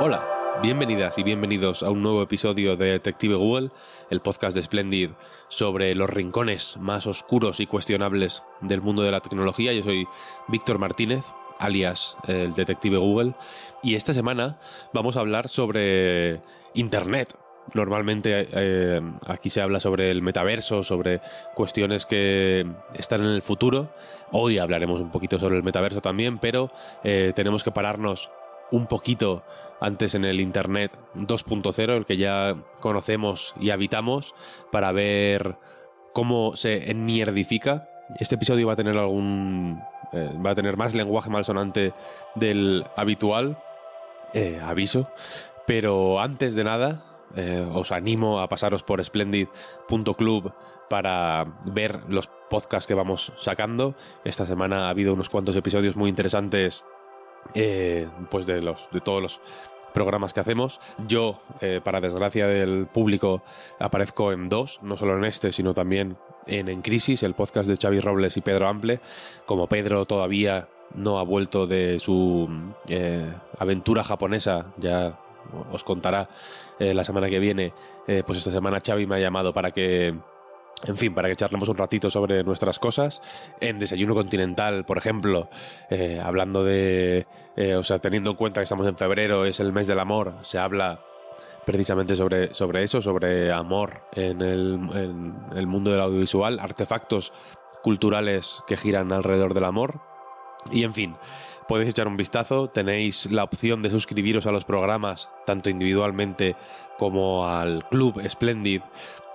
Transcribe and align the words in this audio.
Hola, 0.00 0.60
bienvenidas 0.62 1.18
y 1.18 1.24
bienvenidos 1.24 1.82
a 1.82 1.90
un 1.90 2.02
nuevo 2.04 2.22
episodio 2.22 2.76
de 2.76 2.92
Detective 2.92 3.34
Google, 3.34 3.70
el 4.10 4.20
podcast 4.20 4.54
de 4.54 4.62
Splendid 4.62 5.10
sobre 5.48 5.92
los 5.96 6.08
rincones 6.08 6.76
más 6.76 7.08
oscuros 7.08 7.58
y 7.58 7.66
cuestionables 7.66 8.44
del 8.60 8.80
mundo 8.80 9.02
de 9.02 9.10
la 9.10 9.18
tecnología. 9.18 9.72
Yo 9.72 9.82
soy 9.82 10.06
Víctor 10.46 10.78
Martínez, 10.78 11.24
alias 11.58 12.16
el 12.28 12.54
Detective 12.54 12.96
Google, 12.96 13.34
y 13.82 13.96
esta 13.96 14.12
semana 14.12 14.60
vamos 14.92 15.16
a 15.16 15.20
hablar 15.20 15.48
sobre 15.48 16.42
Internet. 16.74 17.36
Normalmente 17.74 18.48
eh, 18.52 19.00
aquí 19.26 19.50
se 19.50 19.60
habla 19.60 19.80
sobre 19.80 20.12
el 20.12 20.22
metaverso, 20.22 20.84
sobre 20.84 21.20
cuestiones 21.56 22.06
que 22.06 22.64
están 22.94 23.24
en 23.24 23.30
el 23.30 23.42
futuro. 23.42 23.92
Hoy 24.30 24.58
hablaremos 24.58 25.00
un 25.00 25.10
poquito 25.10 25.40
sobre 25.40 25.56
el 25.56 25.64
metaverso 25.64 26.00
también, 26.00 26.38
pero 26.38 26.70
eh, 27.02 27.32
tenemos 27.34 27.64
que 27.64 27.72
pararnos 27.72 28.30
un 28.70 28.86
poquito 28.86 29.42
antes 29.80 30.14
en 30.14 30.24
el 30.24 30.40
Internet 30.40 30.96
2.0, 31.14 31.96
el 31.96 32.06
que 32.06 32.16
ya 32.16 32.56
conocemos 32.80 33.54
y 33.60 33.70
habitamos, 33.70 34.34
para 34.72 34.92
ver 34.92 35.56
cómo 36.12 36.56
se 36.56 36.90
enmierdifica. 36.90 37.88
Este 38.18 38.34
episodio 38.34 38.66
va 38.66 38.72
a 38.72 38.76
tener 38.76 38.96
algún. 38.96 39.80
eh, 40.12 40.32
va 40.44 40.50
a 40.50 40.54
tener 40.54 40.76
más 40.76 40.94
lenguaje 40.94 41.30
malsonante 41.30 41.92
del 42.34 42.84
habitual. 42.96 43.58
eh, 44.34 44.60
aviso. 44.62 45.08
Pero 45.66 46.20
antes 46.20 46.54
de 46.54 46.64
nada, 46.64 47.04
eh, 47.36 47.66
os 47.72 47.92
animo 47.92 48.40
a 48.40 48.48
pasaros 48.48 48.82
por 48.82 49.04
splendid.club 49.04 50.52
para 50.90 51.46
ver 51.64 52.00
los 52.08 52.30
podcasts 52.50 52.86
que 52.86 52.94
vamos 52.94 53.32
sacando. 53.36 53.94
Esta 54.24 54.46
semana 54.46 54.86
ha 54.86 54.90
habido 54.90 55.12
unos 55.12 55.28
cuantos 55.28 55.56
episodios 55.56 55.96
muy 55.96 56.08
interesantes 56.08 56.84
eh, 57.54 58.08
pues 58.30 58.46
de 58.46 58.62
los 58.62 58.88
de 58.92 59.00
todos 59.00 59.22
los 59.22 59.40
programas 59.92 60.32
que 60.32 60.40
hacemos. 60.40 60.80
Yo, 61.06 61.40
eh, 61.60 61.80
para 61.82 62.00
desgracia 62.00 62.46
del 62.46 62.86
público, 62.86 63.42
aparezco 63.78 64.32
en 64.32 64.48
dos, 64.48 64.78
no 64.82 64.96
solo 64.96 65.16
en 65.16 65.24
este, 65.24 65.52
sino 65.52 65.74
también 65.74 66.16
en 66.46 66.68
En 66.68 66.82
Crisis, 66.82 67.22
el 67.22 67.34
podcast 67.34 67.68
de 67.68 67.76
Xavi 67.76 68.00
Robles 68.00 68.36
y 68.36 68.40
Pedro 68.40 68.68
Ample. 68.68 69.00
Como 69.44 69.66
Pedro 69.66 70.04
todavía 70.04 70.68
no 70.94 71.18
ha 71.18 71.22
vuelto 71.22 71.66
de 71.66 71.98
su 71.98 72.48
eh, 72.88 73.32
aventura 73.58 74.04
japonesa, 74.04 74.66
ya 74.78 75.18
os 75.72 75.82
contará 75.84 76.28
eh, 76.78 76.94
la 76.94 77.04
semana 77.04 77.28
que 77.28 77.38
viene, 77.38 77.72
pues 78.24 78.38
esta 78.38 78.50
semana 78.50 78.80
Xavi 78.84 79.06
me 79.06 79.16
ha 79.16 79.18
llamado 79.18 79.52
para 79.52 79.72
que 79.72 80.14
en 80.86 80.96
fin, 80.96 81.14
para 81.14 81.28
que 81.28 81.36
charlemos 81.36 81.68
un 81.68 81.76
ratito 81.76 82.10
sobre 82.10 82.44
nuestras 82.44 82.78
cosas. 82.78 83.20
En 83.60 83.78
Desayuno 83.78 84.14
Continental, 84.14 84.84
por 84.84 84.98
ejemplo, 84.98 85.48
eh, 85.90 86.20
hablando 86.22 86.64
de. 86.64 87.26
eh, 87.56 87.74
o 87.74 87.82
sea, 87.82 87.98
teniendo 87.98 88.30
en 88.30 88.36
cuenta 88.36 88.60
que 88.60 88.64
estamos 88.64 88.86
en 88.86 88.96
febrero, 88.96 89.44
es 89.44 89.60
el 89.60 89.72
mes 89.72 89.86
del 89.86 89.98
amor, 89.98 90.36
se 90.42 90.58
habla 90.58 91.00
precisamente 91.66 92.16
sobre, 92.16 92.54
sobre 92.54 92.82
eso, 92.82 93.02
sobre 93.02 93.52
amor 93.52 94.02
en 94.12 94.40
el, 94.40 94.80
en 94.94 95.34
el 95.54 95.66
mundo 95.66 95.90
del 95.90 96.00
audiovisual, 96.00 96.60
artefactos 96.60 97.32
culturales 97.82 98.62
que 98.66 98.76
giran 98.76 99.12
alrededor 99.12 99.52
del 99.52 99.64
amor. 99.64 100.00
Y 100.72 100.84
en 100.84 100.94
fin, 100.94 101.16
podéis 101.68 101.90
echar 101.90 102.08
un 102.08 102.16
vistazo, 102.16 102.68
tenéis 102.68 103.30
la 103.30 103.44
opción 103.44 103.82
de 103.82 103.90
suscribiros 103.90 104.46
a 104.46 104.52
los 104.52 104.64
programas, 104.64 105.28
tanto 105.44 105.68
individualmente 105.68 106.56
como 106.98 107.46
al 107.46 107.86
Club 107.90 108.20
Splendid, 108.26 108.80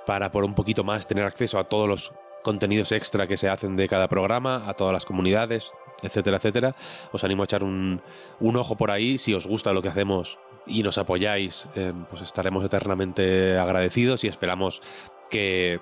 para 0.06 0.32
por 0.32 0.44
un 0.44 0.56
poquito 0.56 0.84
más 0.84 1.08
tener 1.08 1.26
acceso 1.26 1.60
a 1.60 1.66
todos 1.66 1.88
los 1.88 2.14
contenidos 2.44 2.92
extra 2.92 3.28
que 3.28 3.38
se 3.38 3.50
hacen 3.50 3.76
de 3.76 3.88
cada 3.88 4.08
programa, 4.08 4.64
a 4.68 4.74
todas 4.74 4.94
las 4.94 5.06
comunidades, 5.06 5.74
etcétera, 6.02 6.38
etcétera. 6.38 6.76
Os 7.12 7.24
animo 7.24 7.44
a 7.44 7.46
echar 7.46 7.64
un, 7.64 8.02
un 8.40 8.58
ojo 8.58 8.76
por 8.76 8.92
ahí 8.92 9.18
si 9.18 9.34
os 9.34 9.48
gusta 9.48 9.74
lo 9.74 9.82
que 9.82 9.88
hacemos 9.88 10.38
y 10.66 10.84
nos 10.84 10.98
apoyáis, 10.98 11.68
eh, 11.76 11.94
pues 12.10 12.22
estaremos 12.22 12.64
eternamente 12.64 13.58
agradecidos 13.58 14.24
y 14.24 14.28
esperamos 14.28 14.82
que 15.30 15.80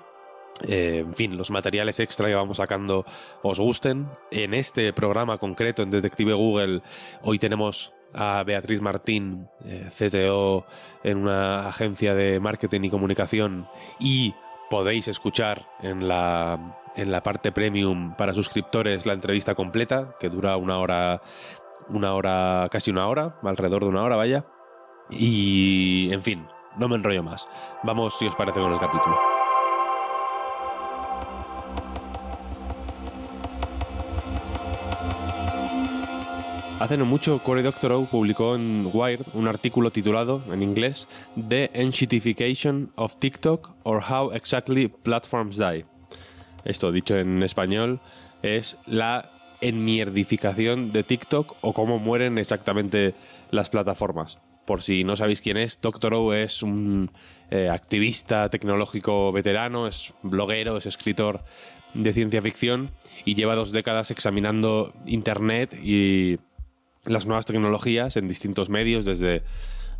eh, 0.68 0.98
en 0.98 1.14
fin, 1.14 1.36
los 1.36 1.50
materiales 1.50 1.98
extra 1.98 2.28
que 2.28 2.34
vamos 2.34 2.58
sacando 2.58 3.04
os 3.42 3.58
gusten. 3.58 4.08
En 4.30 4.54
este 4.54 4.92
programa 4.92 5.38
concreto, 5.38 5.82
en 5.82 5.90
Detective 5.90 6.34
Google, 6.34 6.82
hoy 7.22 7.38
tenemos 7.38 7.92
a 8.14 8.42
Beatriz 8.44 8.80
Martín, 8.80 9.48
eh, 9.64 9.88
CTO 9.88 10.66
en 11.02 11.18
una 11.18 11.68
agencia 11.68 12.14
de 12.14 12.40
marketing 12.40 12.82
y 12.84 12.90
comunicación, 12.90 13.68
y 13.98 14.34
podéis 14.70 15.08
escuchar 15.08 15.68
en 15.82 16.08
la, 16.08 16.78
en 16.96 17.12
la 17.12 17.22
parte 17.22 17.52
premium 17.52 18.14
para 18.16 18.34
suscriptores 18.34 19.04
la 19.06 19.12
entrevista 19.12 19.54
completa, 19.54 20.16
que 20.18 20.30
dura 20.30 20.56
una 20.56 20.78
hora, 20.78 21.20
una 21.88 22.14
hora, 22.14 22.68
casi 22.70 22.90
una 22.90 23.06
hora, 23.06 23.38
alrededor 23.42 23.82
de 23.82 23.88
una 23.90 24.02
hora, 24.02 24.16
vaya. 24.16 24.46
Y, 25.10 26.08
en 26.12 26.22
fin, 26.22 26.46
no 26.78 26.88
me 26.88 26.96
enrollo 26.96 27.22
más. 27.22 27.46
Vamos, 27.82 28.16
si 28.18 28.26
os 28.26 28.34
parece, 28.34 28.60
con 28.60 28.72
el 28.72 28.80
capítulo. 28.80 29.41
Hace 36.82 36.96
no 36.96 37.06
mucho, 37.06 37.40
Cory 37.44 37.62
Doctorow 37.62 38.08
publicó 38.10 38.56
en 38.56 38.90
Wired 38.92 39.26
un 39.34 39.46
artículo 39.46 39.92
titulado, 39.92 40.42
en 40.52 40.64
inglés, 40.64 41.06
The 41.48 41.70
Enshittification 41.74 42.90
of 42.96 43.14
TikTok 43.20 43.76
or 43.84 44.02
How 44.02 44.32
Exactly 44.32 44.88
Platforms 44.88 45.56
Die. 45.58 45.84
Esto, 46.64 46.90
dicho 46.90 47.16
en 47.16 47.40
español, 47.44 48.00
es 48.42 48.78
la 48.86 49.30
enmierdificación 49.60 50.90
de 50.90 51.04
TikTok 51.04 51.54
o 51.60 51.72
cómo 51.72 52.00
mueren 52.00 52.36
exactamente 52.36 53.14
las 53.52 53.70
plataformas. 53.70 54.38
Por 54.66 54.82
si 54.82 55.04
no 55.04 55.14
sabéis 55.14 55.40
quién 55.40 55.58
es, 55.58 55.80
Doctorow 55.80 56.32
es 56.32 56.64
un 56.64 57.12
eh, 57.52 57.68
activista 57.68 58.48
tecnológico 58.48 59.30
veterano, 59.30 59.86
es 59.86 60.14
bloguero, 60.24 60.78
es 60.78 60.86
escritor 60.86 61.44
de 61.94 62.12
ciencia 62.12 62.42
ficción 62.42 62.90
y 63.24 63.36
lleva 63.36 63.54
dos 63.54 63.70
décadas 63.70 64.10
examinando 64.10 64.94
Internet 65.06 65.78
y 65.80 66.38
las 67.04 67.26
nuevas 67.26 67.46
tecnologías 67.46 68.16
en 68.16 68.28
distintos 68.28 68.68
medios, 68.68 69.04
desde, 69.04 69.42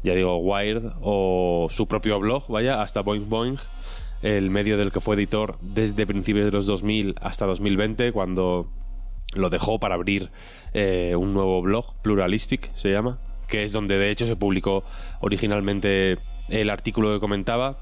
ya 0.03 0.15
digo, 0.15 0.39
Wired 0.39 0.85
o 1.01 1.67
su 1.71 1.87
propio 1.89 2.21
blog, 2.21 2.49
vaya, 2.49 2.81
hasta 2.83 3.03
Boing 3.03 3.29
Boing, 3.29 3.59
el 4.23 4.51
medio 4.51 4.77
del 4.77 4.93
que 4.93 5.01
fue 5.01 5.17
editor 5.17 5.59
desde 5.61 6.07
principios 6.07 6.47
de 6.47 6.53
los 6.53 6.67
2000 6.67 7.17
hasta 7.21 7.47
2020, 7.47 8.13
cuando 8.13 8.71
lo 9.35 9.51
dejó 9.51 9.81
para 9.81 9.95
abrir 9.97 10.31
eh, 10.75 11.17
un 11.17 11.35
nuevo 11.35 11.61
blog, 11.63 12.01
Pluralistic 12.03 12.75
se 12.77 12.93
llama, 12.93 13.19
que 13.49 13.65
es 13.65 13.73
donde 13.73 13.99
de 13.99 14.11
hecho 14.11 14.27
se 14.27 14.37
publicó 14.37 14.85
originalmente 15.21 16.19
el 16.49 16.71
artículo 16.71 17.13
que 17.13 17.21
comentaba. 17.21 17.79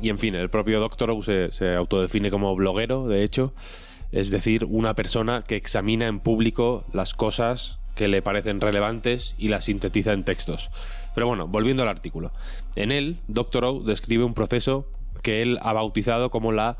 Y 0.00 0.08
en 0.08 0.18
fin, 0.18 0.34
el 0.34 0.50
propio 0.50 0.80
Doctorow 0.80 1.22
se, 1.22 1.52
se 1.52 1.74
autodefine 1.74 2.30
como 2.30 2.54
bloguero, 2.56 3.06
de 3.06 3.22
hecho, 3.22 3.54
es 4.10 4.30
decir, 4.30 4.64
una 4.64 4.94
persona 4.94 5.42
que 5.42 5.56
examina 5.56 6.06
en 6.06 6.18
público 6.18 6.84
las 6.92 7.14
cosas 7.14 7.81
que 7.94 8.08
le 8.08 8.22
parecen 8.22 8.60
relevantes 8.60 9.34
y 9.38 9.48
las 9.48 9.66
sintetiza 9.66 10.12
en 10.12 10.24
textos. 10.24 10.70
Pero 11.14 11.26
bueno, 11.26 11.46
volviendo 11.46 11.82
al 11.82 11.88
artículo. 11.88 12.32
En 12.76 12.90
él, 12.90 13.18
Doctorow 13.28 13.82
describe 13.82 14.24
un 14.24 14.34
proceso 14.34 14.88
que 15.22 15.42
él 15.42 15.58
ha 15.62 15.72
bautizado 15.72 16.30
como 16.30 16.52
la 16.52 16.78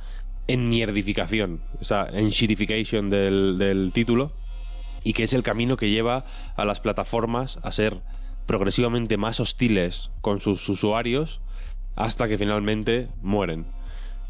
enmierdificación, 0.49 1.63
esa 1.81 2.07
enshittification 2.07 3.11
del, 3.11 3.59
del 3.59 3.93
título, 3.93 4.33
y 5.05 5.13
que 5.13 5.25
es 5.25 5.33
el 5.33 5.43
camino 5.43 5.77
que 5.77 5.91
lleva 5.91 6.25
a 6.57 6.65
las 6.65 6.81
plataformas 6.81 7.59
a 7.63 7.73
ser 7.73 8.01
progresivamente 8.47 9.17
más 9.17 9.41
hostiles 9.41 10.11
con 10.21 10.39
sus 10.39 10.69
usuarios 10.69 11.41
hasta 11.97 12.29
que 12.29 12.39
finalmente 12.39 13.09
mueren. 13.21 13.67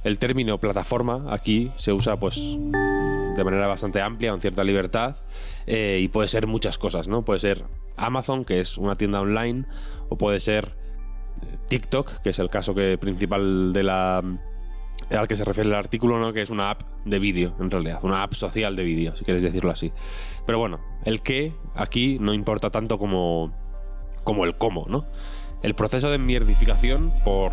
El 0.05 0.19
término 0.19 0.59
plataforma 0.59 1.27
aquí 1.33 1.71
se 1.77 1.93
usa 1.93 2.19
pues 2.19 2.59
de 3.37 3.45
manera 3.45 3.67
bastante 3.67 4.01
amplia, 4.01 4.31
con 4.31 4.41
cierta 4.41 4.65
libertad, 4.65 5.17
eh, 5.67 6.01
y 6.01 6.09
puede 6.09 6.29
ser 6.29 6.47
muchas 6.47 6.79
cosas, 6.79 7.09
¿no? 7.09 7.25
Puede 7.25 7.41
ser 7.41 7.65
Amazon, 7.97 8.45
que 8.45 8.61
es 8.61 8.79
una 8.79 8.95
tienda 8.97 9.21
online, 9.21 9.67
o 10.09 10.17
puede 10.17 10.41
ser 10.41 10.75
eh, 11.43 11.57
TikTok, 11.69 12.23
que 12.23 12.31
es 12.31 12.39
el 12.39 12.51
caso 12.51 12.75
que, 12.75 12.99
principal 12.99 13.73
de 13.73 13.83
la 13.83 14.23
al 15.11 15.29
que 15.29 15.37
se 15.37 15.45
refiere 15.45 15.69
el 15.69 15.75
artículo, 15.75 16.19
¿no? 16.19 16.33
Que 16.33 16.43
es 16.43 16.51
una 16.51 16.71
app 16.71 16.83
de 17.05 17.19
vídeo, 17.19 17.55
en 17.61 17.71
realidad, 17.71 18.01
una 18.03 18.23
app 18.23 18.35
social 18.35 18.77
de 18.77 18.85
vídeo, 18.85 19.15
si 19.17 19.25
quieres 19.25 19.43
decirlo 19.43 19.71
así. 19.71 19.93
Pero 20.47 20.59
bueno, 20.59 20.81
el 21.05 21.23
qué 21.23 21.53
aquí 21.75 22.17
no 22.21 22.33
importa 22.33 22.71
tanto 22.71 22.99
como, 22.99 23.53
como 24.25 24.45
el 24.45 24.57
cómo, 24.57 24.83
¿no? 24.89 25.07
El 25.63 25.75
proceso 25.75 26.11
de 26.11 26.19
mierdificación, 26.19 27.13
por 27.25 27.53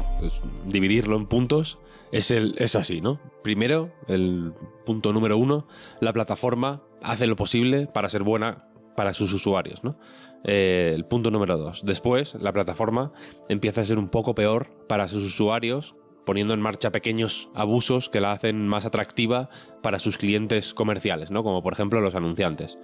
dividirlo 0.66 1.16
en 1.16 1.27
puntos, 1.27 1.80
es, 2.12 2.31
el, 2.31 2.56
es 2.57 2.75
así, 2.75 3.01
¿no? 3.01 3.19
Primero, 3.44 3.92
el 4.07 4.54
punto 4.86 5.13
número 5.13 5.38
uno, 5.38 5.68
la 6.00 6.12
plataforma 6.12 6.81
hace 7.04 7.27
lo 7.27 7.36
posible 7.36 7.88
para 7.88 8.10
ser 8.10 8.24
buena 8.24 8.66
para 8.95 9.13
sus 9.13 9.31
usuarios, 9.31 9.83
¿no? 9.83 9.98
Eh, 10.44 10.92
el 10.95 11.06
punto 11.06 11.31
número 11.31 11.57
dos, 11.57 11.86
después, 11.86 12.36
la 12.36 12.51
plataforma 12.51 13.12
empieza 13.48 13.81
a 13.81 13.86
ser 13.86 14.00
un 14.00 14.10
poco 14.10 14.33
peor 14.36 14.68
para 14.88 15.07
sus 15.07 15.24
usuarios, 15.24 15.95
poniendo 16.25 16.54
en 16.54 16.62
marcha 16.62 16.92
pequeños 16.92 17.50
abusos 17.54 18.10
que 18.10 18.21
la 18.21 18.31
hacen 18.31 18.68
más 18.68 18.86
atractiva 18.86 19.50
para 19.81 20.00
sus 20.00 20.18
clientes 20.18 20.74
comerciales, 20.74 21.31
¿no? 21.31 21.44
Como 21.44 21.62
por 21.62 21.74
ejemplo 21.74 22.01
los 22.01 22.16
anunciantes. 22.16 22.77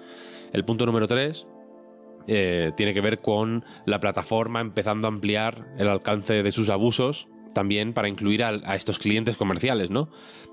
El 0.53 0.65
punto 0.65 0.85
número 0.85 1.07
tres, 1.07 1.47
eh, 2.27 2.71
tiene 2.75 2.93
que 2.93 3.01
ver 3.01 3.19
con 3.19 3.63
la 3.85 3.99
plataforma 3.99 4.61
empezando 4.61 5.07
a 5.07 5.11
ampliar 5.11 5.67
el 5.77 5.87
alcance 5.87 6.41
de 6.41 6.51
sus 6.51 6.69
abusos 6.69 7.27
también 7.53 7.93
para 7.93 8.09
incluir 8.09 8.43
a, 8.43 8.75
estos 8.75 8.99
clientes 8.99 9.37
comerciales, 9.37 9.89
¿no? 9.89 10.09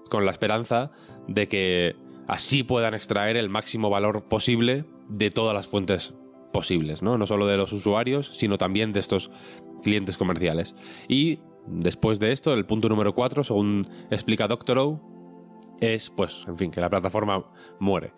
Con 0.09 0.25
la 0.25 0.31
esperanza 0.31 0.93
de 1.29 1.49
que 1.49 1.97
así 2.29 2.63
puedan 2.63 2.95
extraer 2.95 3.37
el 3.37 3.49
máximo 3.49 3.91
valor 3.91 4.29
posible 4.29 4.85
de 5.09 5.31
todas 5.31 5.55
las 5.55 5.67
fuentes 5.67 6.15
posibles, 6.53 7.03
¿no? 7.03 7.19
No 7.19 7.27
solo 7.27 7.47
de 7.47 7.57
los 7.57 7.73
usuarios, 7.73 8.31
sino 8.35 8.57
también 8.57 8.93
de 8.93 9.01
estos 9.01 9.31
clientes 9.83 10.17
comerciales. 10.17 10.75
Y 11.09 11.41
después 11.67 12.21
de 12.21 12.33
esto, 12.33 12.55
el 12.55 12.67
punto 12.67 12.89
número 12.89 13.15
4, 13.15 13.45
según 13.45 13.89
explica 14.11 14.47
Doctorow, 14.47 15.01
es, 15.81 16.11
pues, 16.11 16.45
en 16.47 16.57
fin, 16.57 16.71
que 16.71 16.81
la 16.81 16.89
plataforma 16.89 17.45
muere. 17.81 18.13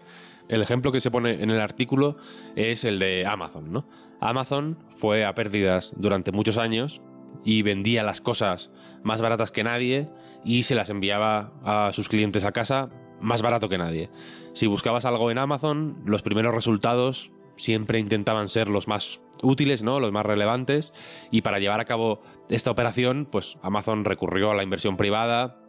El 0.49 0.63
ejemplo 0.63 0.93
que 0.93 1.01
se 1.01 1.11
pone 1.11 1.43
en 1.43 1.51
el 1.51 1.61
artículo 1.61 2.17
es 2.55 2.85
el 2.85 2.99
de 2.99 3.27
Amazon, 3.27 3.73
¿no? 3.73 3.89
Amazon 4.21 4.79
fue 4.95 5.25
a 5.25 5.35
pérdidas 5.35 5.95
durante 5.97 6.33
muchos 6.33 6.59
años 6.59 7.03
y 7.45 7.63
vendía 7.63 8.03
las 8.03 8.21
cosas 8.21 8.71
más 9.03 9.21
baratas 9.21 9.53
que 9.53 9.65
nadie 9.65 10.09
y 10.45 10.63
se 10.63 10.75
las 10.75 10.91
enviaba 10.91 11.53
a 11.63 11.93
sus 11.93 12.09
clientes 12.09 12.45
a 12.45 12.53
casa 12.53 12.91
más 13.21 13.43
barato 13.43 13.69
que 13.69 13.79
nadie. 13.79 14.11
Si 14.53 14.67
buscabas 14.67 15.05
algo 15.05 15.31
en 15.31 15.39
Amazon, 15.39 16.03
los 16.05 16.23
primeros 16.23 16.55
resultados 16.55 17.33
siempre 17.57 17.99
intentaban 17.99 18.49
ser 18.49 18.69
los 18.69 18.89
más 18.89 19.21
útiles, 19.43 19.83
¿no? 19.83 20.01
Los 20.01 20.13
más 20.13 20.27
relevantes. 20.27 20.93
Y 21.31 21.43
para 21.43 21.59
llevar 21.59 21.81
a 21.81 21.85
cabo 21.85 22.21
esta 22.49 22.71
operación, 22.71 23.27
pues 23.31 23.59
Amazon 23.63 24.05
recurrió 24.05 24.51
a 24.51 24.55
la 24.55 24.63
inversión 24.63 24.97
privada, 24.97 25.64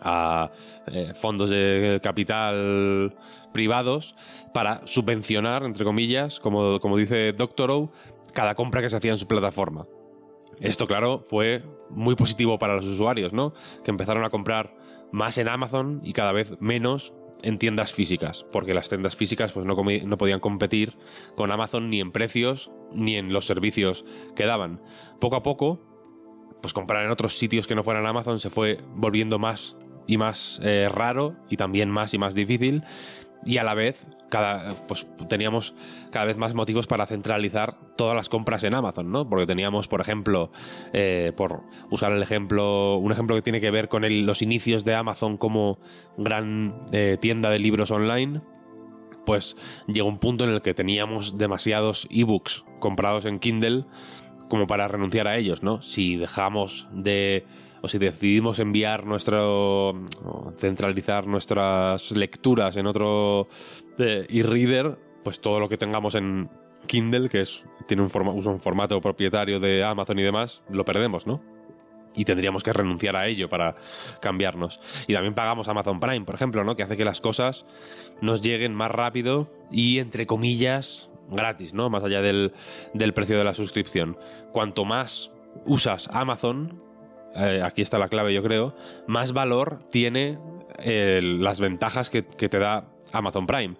a 0.00 0.50
eh, 0.86 1.12
fondos 1.14 1.50
de 1.50 2.00
capital 2.02 3.16
privados, 3.52 4.14
para 4.54 4.86
subvencionar, 4.86 5.64
entre 5.64 5.84
comillas, 5.84 6.40
como, 6.40 6.80
como 6.80 6.96
dice 6.96 7.32
Doctorow, 7.32 7.90
cada 8.32 8.54
compra 8.54 8.80
que 8.80 8.88
se 8.88 8.96
hacía 8.96 9.12
en 9.12 9.18
su 9.18 9.26
plataforma. 9.26 9.86
Esto, 10.60 10.86
claro, 10.86 11.22
fue 11.24 11.64
muy 11.88 12.14
positivo 12.14 12.58
para 12.58 12.76
los 12.76 12.86
usuarios, 12.86 13.32
¿no? 13.32 13.54
Que 13.82 13.90
empezaron 13.90 14.24
a 14.24 14.30
comprar 14.30 14.76
más 15.10 15.38
en 15.38 15.48
Amazon 15.48 16.00
y 16.04 16.12
cada 16.12 16.32
vez 16.32 16.54
menos 16.60 17.14
en 17.42 17.58
tiendas 17.58 17.94
físicas, 17.94 18.44
porque 18.52 18.74
las 18.74 18.88
tiendas 18.88 19.16
físicas 19.16 19.52
pues, 19.52 19.64
no, 19.64 19.74
no, 19.74 20.18
podían 20.18 20.40
competir 20.40 20.96
con 21.36 21.50
Amazon 21.50 21.88
ni 21.88 22.00
en 22.00 22.12
precios 22.12 22.70
ni 22.92 23.16
en 23.16 23.32
los 23.32 23.46
servicios 23.46 24.04
que 24.36 24.44
daban. 24.44 24.82
Poco 25.18 25.36
a 25.36 25.42
poco, 25.42 25.80
pues 26.60 26.74
comprar 26.74 27.04
en 27.04 27.10
otros 27.10 27.38
sitios 27.38 27.66
que 27.66 27.74
no 27.74 27.82
fueran 27.82 28.06
Amazon 28.06 28.38
se 28.38 28.50
fue 28.50 28.78
volviendo 28.94 29.38
más 29.38 29.76
y 30.06 30.16
más 30.16 30.60
eh, 30.62 30.88
raro 30.90 31.36
y 31.48 31.56
también 31.56 31.90
más 31.90 32.14
y 32.14 32.18
más 32.18 32.34
difícil 32.34 32.82
y 33.44 33.56
a 33.56 33.64
la 33.64 33.74
vez 33.74 34.06
cada, 34.28 34.74
pues 34.86 35.06
teníamos 35.28 35.74
cada 36.10 36.26
vez 36.26 36.36
más 36.36 36.54
motivos 36.54 36.86
para 36.86 37.06
centralizar 37.06 37.76
todas 37.96 38.14
las 38.14 38.28
compras 38.28 38.62
en 38.64 38.74
Amazon, 38.74 39.10
¿no? 39.10 39.28
Porque 39.28 39.46
teníamos, 39.46 39.88
por 39.88 40.00
ejemplo, 40.00 40.52
eh, 40.92 41.32
por 41.36 41.62
usar 41.90 42.12
el 42.12 42.22
ejemplo, 42.22 42.96
un 42.96 43.12
ejemplo 43.12 43.34
que 43.34 43.42
tiene 43.42 43.60
que 43.60 43.70
ver 43.70 43.88
con 43.88 44.04
los 44.26 44.42
inicios 44.42 44.84
de 44.84 44.94
Amazon 44.94 45.36
como 45.36 45.78
gran 46.16 46.84
eh, 46.92 47.18
tienda 47.20 47.50
de 47.50 47.58
libros 47.58 47.90
online, 47.90 48.40
pues 49.26 49.56
llegó 49.86 50.08
un 50.08 50.18
punto 50.18 50.44
en 50.44 50.50
el 50.50 50.62
que 50.62 50.74
teníamos 50.74 51.36
demasiados 51.36 52.06
ebooks 52.10 52.64
comprados 52.78 53.24
en 53.24 53.38
Kindle 53.38 53.84
como 54.50 54.66
para 54.66 54.88
renunciar 54.88 55.28
a 55.28 55.38
ellos, 55.38 55.62
¿no? 55.62 55.80
Si 55.80 56.16
dejamos 56.16 56.86
de 56.92 57.46
o 57.80 57.88
si 57.88 57.96
decidimos 57.96 58.58
enviar 58.58 59.06
nuestro 59.06 59.94
centralizar 60.58 61.26
nuestras 61.26 62.10
lecturas 62.10 62.76
en 62.76 62.86
otro 62.86 63.48
eh, 63.98 64.26
e-reader, 64.28 64.98
pues 65.24 65.40
todo 65.40 65.60
lo 65.60 65.68
que 65.70 65.78
tengamos 65.78 66.14
en 66.14 66.50
Kindle, 66.86 67.30
que 67.30 67.42
es 67.42 67.64
tiene 67.86 68.02
un, 68.02 68.10
usa 68.34 68.52
un 68.52 68.60
formato 68.60 69.00
propietario 69.00 69.60
de 69.60 69.84
Amazon 69.84 70.18
y 70.18 70.22
demás, 70.22 70.62
lo 70.68 70.84
perdemos, 70.84 71.26
¿no? 71.26 71.40
Y 72.14 72.24
tendríamos 72.24 72.64
que 72.64 72.72
renunciar 72.72 73.14
a 73.14 73.28
ello 73.28 73.48
para 73.48 73.76
cambiarnos. 74.20 74.80
Y 75.06 75.14
también 75.14 75.34
pagamos 75.34 75.68
Amazon 75.68 76.00
Prime, 76.00 76.26
por 76.26 76.34
ejemplo, 76.34 76.64
¿no? 76.64 76.74
Que 76.74 76.82
hace 76.82 76.96
que 76.96 77.04
las 77.04 77.20
cosas 77.20 77.66
nos 78.20 78.42
lleguen 78.42 78.74
más 78.74 78.90
rápido 78.90 79.48
y, 79.70 80.00
entre 80.00 80.26
comillas, 80.26 81.09
gratis, 81.30 81.74
¿no? 81.74 81.90
Más 81.90 82.04
allá 82.04 82.22
del, 82.22 82.52
del 82.94 83.12
precio 83.12 83.38
de 83.38 83.44
la 83.44 83.54
suscripción. 83.54 84.16
Cuanto 84.52 84.84
más 84.84 85.30
usas 85.64 86.08
Amazon, 86.12 86.82
eh, 87.34 87.62
aquí 87.64 87.82
está 87.82 87.98
la 87.98 88.08
clave 88.08 88.34
yo 88.34 88.42
creo, 88.42 88.74
más 89.06 89.32
valor 89.32 89.80
tiene 89.90 90.38
las 90.82 91.60
ventajas 91.60 92.08
que, 92.08 92.22
te 92.22 92.58
da 92.58 92.88
Amazon 93.12 93.46
Prime. 93.46 93.76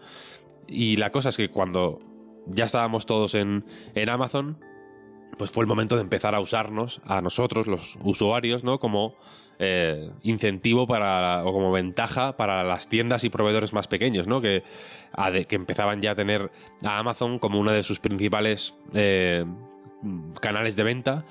Y 0.69 0.97
la 0.97 1.11
cosa 1.11 1.31
es 1.31 1.37
que 1.37 1.49
cuando 1.49 1.99
ya 2.47 2.67
estábamos 2.67 3.07
todos 3.07 3.35
en, 3.35 3.65
en 3.95 4.09
Amazon, 4.11 4.59
pues 5.39 5.51
fue 5.51 5.63
el 5.63 5.69
momento 5.69 5.97
de 5.97 6.03
empezar 6.03 6.35
a 6.35 6.41
usarnos 6.41 7.01
a 7.07 7.21
nosotros, 7.21 7.67
los 7.67 7.99
usuarios, 8.03 8.65
¿no? 8.65 8.79
Como 8.79 9.15
eh, 9.59 10.11
incentivo 10.23 10.87
para, 10.87 11.45
o 11.45 11.53
como 11.53 11.73
ventaja 11.73 12.37
para 12.37 12.65
las 12.65 12.89
tiendas 12.89 13.25
y 13.25 13.31
proveedores 13.31 13.73
más 13.73 13.89
pequeños, 13.89 14.27
¿no? 14.27 14.41
Que, 14.41 14.63
que 15.49 15.57
empezaban 15.57 16.01
ya 16.01 16.13
a 16.13 16.15
tener 16.15 16.51
a 16.85 16.99
Amazon 16.99 17.39
como 17.39 17.59
una 17.61 17.73
de 17.73 17.83
sus 17.83 18.01
principales 18.01 18.75
canales 20.41 20.77
de 20.77 20.83
venta 20.83 21.25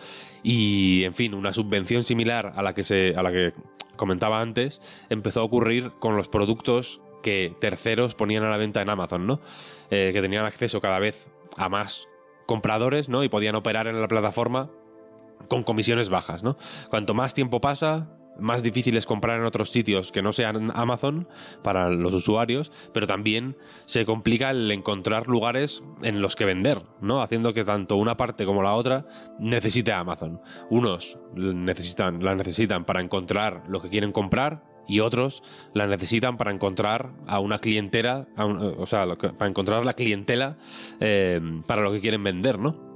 y, 0.44 1.04
en 1.04 1.14
fin, 1.14 1.34
una 1.34 1.54
subvención 1.54 2.04
similar 2.04 2.54
a 2.56 2.62
la 2.62 2.74
que, 2.74 2.84
se, 2.84 3.14
a 3.16 3.24
la 3.24 3.32
que 3.32 3.54
comentaba 3.96 4.42
antes 4.42 4.82
empezó 5.10 5.42
a 5.42 5.44
ocurrir 5.44 5.92
con 6.00 6.16
los 6.16 6.30
productos 6.30 7.02
que 7.22 7.54
terceros 7.60 8.16
ponían 8.16 8.44
a 8.44 8.50
la 8.50 8.58
venta 8.58 8.82
en 8.82 8.90
Amazon, 8.90 9.28
¿no? 9.28 9.42
Eh, 9.92 10.12
que 10.14 10.22
tenían 10.22 10.46
acceso 10.46 10.80
cada 10.80 11.00
vez 11.00 11.30
a 11.58 11.68
más 11.68 12.08
compradores, 12.50 13.10
¿no? 13.10 13.24
Y 13.24 13.30
podían 13.30 13.54
operar 13.54 13.86
en 13.86 14.02
la 14.02 14.08
plataforma 14.08 14.72
con 15.50 15.62
comisiones 15.62 16.10
bajas, 16.10 16.44
¿no? 16.44 16.58
Cuanto 16.90 17.14
más 17.14 17.36
tiempo 17.36 17.62
pasa, 17.62 18.10
más 18.40 18.64
difícil 18.64 18.98
es 18.98 19.06
comprar 19.06 19.40
en 19.40 19.46
otros 19.46 19.70
sitios 19.70 20.12
que 20.12 20.24
no 20.24 20.34
sean 20.34 20.72
Amazon 20.74 21.28
para 21.64 21.92
los 21.92 22.12
usuarios, 22.12 22.72
pero 22.92 23.06
también 23.06 23.56
se 23.86 24.04
complica 24.04 24.50
el 24.50 24.72
encontrar 24.72 25.28
lugares 25.28 25.84
en 26.02 26.24
los 26.24 26.36
que 26.36 26.46
vender, 26.46 26.82
¿no? 27.02 27.22
Haciendo 27.22 27.54
que 27.54 27.64
tanto 27.64 27.98
una 27.98 28.18
parte 28.18 28.48
como 28.48 28.64
la 28.64 28.74
otra 28.74 29.06
necesite 29.38 29.94
Amazon. 29.94 30.42
Unos 30.72 31.20
necesitan, 31.36 32.24
la 32.24 32.34
necesitan 32.34 32.84
para 32.84 33.02
encontrar 33.02 33.62
lo 33.68 33.80
que 33.80 33.90
quieren 33.90 34.12
comprar 34.12 34.64
y 34.90 35.00
otros 35.00 35.44
la 35.74 35.88
necesitan 35.88 36.36
para 36.36 36.52
encontrar 36.52 37.12
a 37.28 37.40
una 37.40 37.60
clientela, 37.60 38.28
o 38.36 38.86
sea, 38.86 39.06
para 39.16 39.48
encontrar 39.48 39.86
la 39.86 39.94
clientela 39.94 40.58
eh, 41.00 41.40
para 41.68 41.84
lo 41.84 41.92
que 41.92 42.02
quieren 42.02 42.24
vender, 42.24 42.60
¿no? 42.60 42.90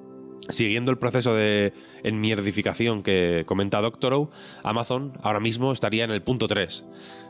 Siguiendo 0.50 0.92
el 0.92 0.98
proceso 0.98 1.34
de 1.34 1.72
enmierdificación 2.04 3.02
que 3.02 3.44
comenta 3.46 3.80
Doctorow, 3.80 4.30
Amazon 4.64 5.14
ahora 5.22 5.40
mismo 5.40 5.72
estaría 5.72 6.04
en 6.04 6.12
el 6.12 6.22
punto 6.22 6.48
3. 6.48 6.86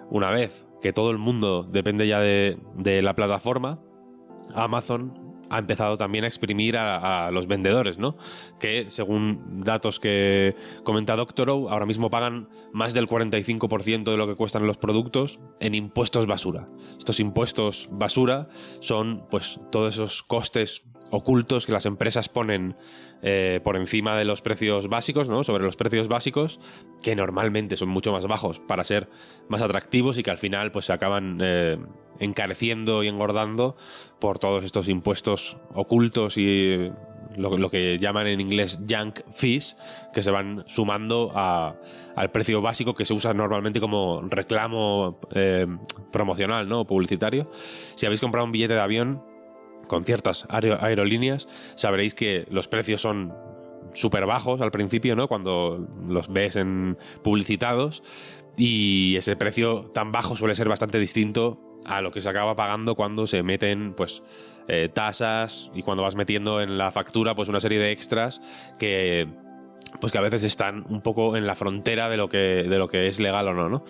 Una 0.10 0.32
vez 0.32 0.66
que 0.82 0.94
todo 0.94 1.12
el 1.12 1.18
mundo 1.18 1.64
depende 1.64 2.08
ya 2.08 2.20
de, 2.20 2.58
la 3.04 3.16
plataforma, 3.16 3.80
Amazon 4.56 5.23
ha 5.50 5.60
empezado 5.60 5.98
también 5.98 6.24
a 6.24 6.28
exprimir 6.28 6.78
a, 6.78 7.32
los 7.32 7.48
vendedores, 7.48 7.98
¿no? 7.98 8.16
Que 8.60 8.90
según 8.90 9.62
datos 9.62 10.00
que 10.00 10.56
comenta 10.84 11.16
Doctorow, 11.16 11.70
ahora 11.70 11.86
mismo 11.86 12.10
pagan 12.10 12.50
más 12.72 12.94
del 12.94 13.08
45% 13.08 14.04
de 14.04 14.18
lo 14.18 14.28
que 14.28 14.36
cuestan 14.36 14.68
los 14.68 14.78
productos 14.78 15.40
en 15.60 15.76
impuestos 15.76 16.28
basura. 16.28 16.68
Estos 16.98 17.20
impuestos 17.20 17.90
basura 17.92 18.48
son 18.80 19.26
pues 19.30 19.60
todos 19.72 19.94
esos 19.94 20.24
costes 20.24 20.84
ocultos 21.14 21.68
que 21.68 21.72
las 21.72 21.86
empresas 21.86 22.28
ponen 22.28 22.76
eh, 23.22 23.60
por 23.64 23.78
encima 23.78 24.18
de 24.18 24.26
los 24.26 24.42
precios 24.42 24.88
básicos, 24.88 25.30
¿no? 25.30 25.44
Sobre 25.44 25.64
los 25.64 25.76
precios 25.76 26.08
básicos, 26.08 26.60
que 27.04 27.16
normalmente 27.16 27.78
son 27.78 27.90
mucho 27.90 28.12
más 28.12 28.26
bajos 28.26 28.60
para 28.60 28.84
ser 28.84 29.10
más 29.48 29.62
atractivos 29.62 30.18
y 30.18 30.24
que 30.24 30.32
al 30.32 30.40
final 30.40 30.72
pues 30.72 30.86
se 30.86 30.94
acaban 30.94 31.38
eh, 31.40 31.78
encareciendo 32.20 33.04
y 33.04 33.10
engordando 33.10 33.78
por 34.20 34.40
todos 34.40 34.64
estos 34.64 34.90
impuestos 34.90 35.58
ocultos 35.76 36.36
y 36.38 36.92
lo, 37.38 37.70
que 37.70 38.00
llaman 38.00 38.26
en 38.26 38.42
inglés 38.42 38.80
junk 38.90 39.20
fees, 39.32 39.78
que 40.14 40.24
se 40.24 40.32
van 40.32 40.64
sumando 40.66 41.32
al 41.36 42.32
precio 42.32 42.60
básico 42.62 42.96
que 42.96 43.06
se 43.06 43.14
usa 43.14 43.36
normalmente 43.36 43.80
como 43.80 44.22
reclamo 44.24 45.20
eh, 45.36 45.68
promocional, 46.12 46.68
¿no? 46.68 46.86
Publicitario. 46.86 47.52
Si 47.96 48.08
habéis 48.08 48.22
comprado 48.22 48.46
un 48.46 48.52
billete 48.52 48.74
de 48.74 48.82
avión, 48.82 49.33
con 49.94 50.06
ciertas 50.06 50.48
aerolíneas, 50.50 51.48
sabréis 51.76 52.16
que 52.16 52.48
los 52.50 52.68
precios 52.68 53.00
son 53.00 53.32
súper 53.94 54.26
bajos 54.26 54.60
al 54.60 54.72
principio, 54.72 55.16
¿no? 55.16 55.28
Cuando 55.28 55.88
los 56.08 56.34
ves 56.34 56.56
en 56.56 56.98
publicitados. 57.24 58.02
Y 58.58 59.16
ese 59.18 59.36
precio 59.36 59.92
tan 59.94 60.12
bajo 60.12 60.36
suele 60.36 60.56
ser 60.56 60.68
bastante 60.68 60.98
distinto 60.98 61.60
a 61.86 62.02
lo 62.02 62.12
que 62.12 62.22
se 62.22 62.30
acaba 62.30 62.56
pagando 62.56 62.96
cuando 62.96 63.28
se 63.28 63.44
meten, 63.44 63.94
pues, 63.94 64.24
eh, 64.68 64.90
tasas 64.92 65.72
y 65.76 65.84
cuando 65.84 66.02
vas 66.02 66.16
metiendo 66.16 66.60
en 66.60 66.80
la 66.80 66.90
factura, 66.90 67.36
pues, 67.36 67.48
una 67.48 67.60
serie 67.60 67.78
de 67.78 67.92
extras 67.92 68.42
que 68.80 69.28
pues 70.00 70.12
que 70.12 70.18
a 70.18 70.22
veces 70.22 70.44
están 70.44 70.86
un 70.90 71.02
poco 71.02 71.36
en 71.36 71.46
la 71.46 71.56
frontera 71.56 72.10
de 72.10 72.18
lo 72.18 72.30
que, 72.30 72.66
de 72.68 72.78
lo 72.78 72.88
que 72.88 73.08
es 73.08 73.20
legal 73.20 73.48
o 73.48 73.54
no, 73.54 73.70
¿no? 73.70 73.84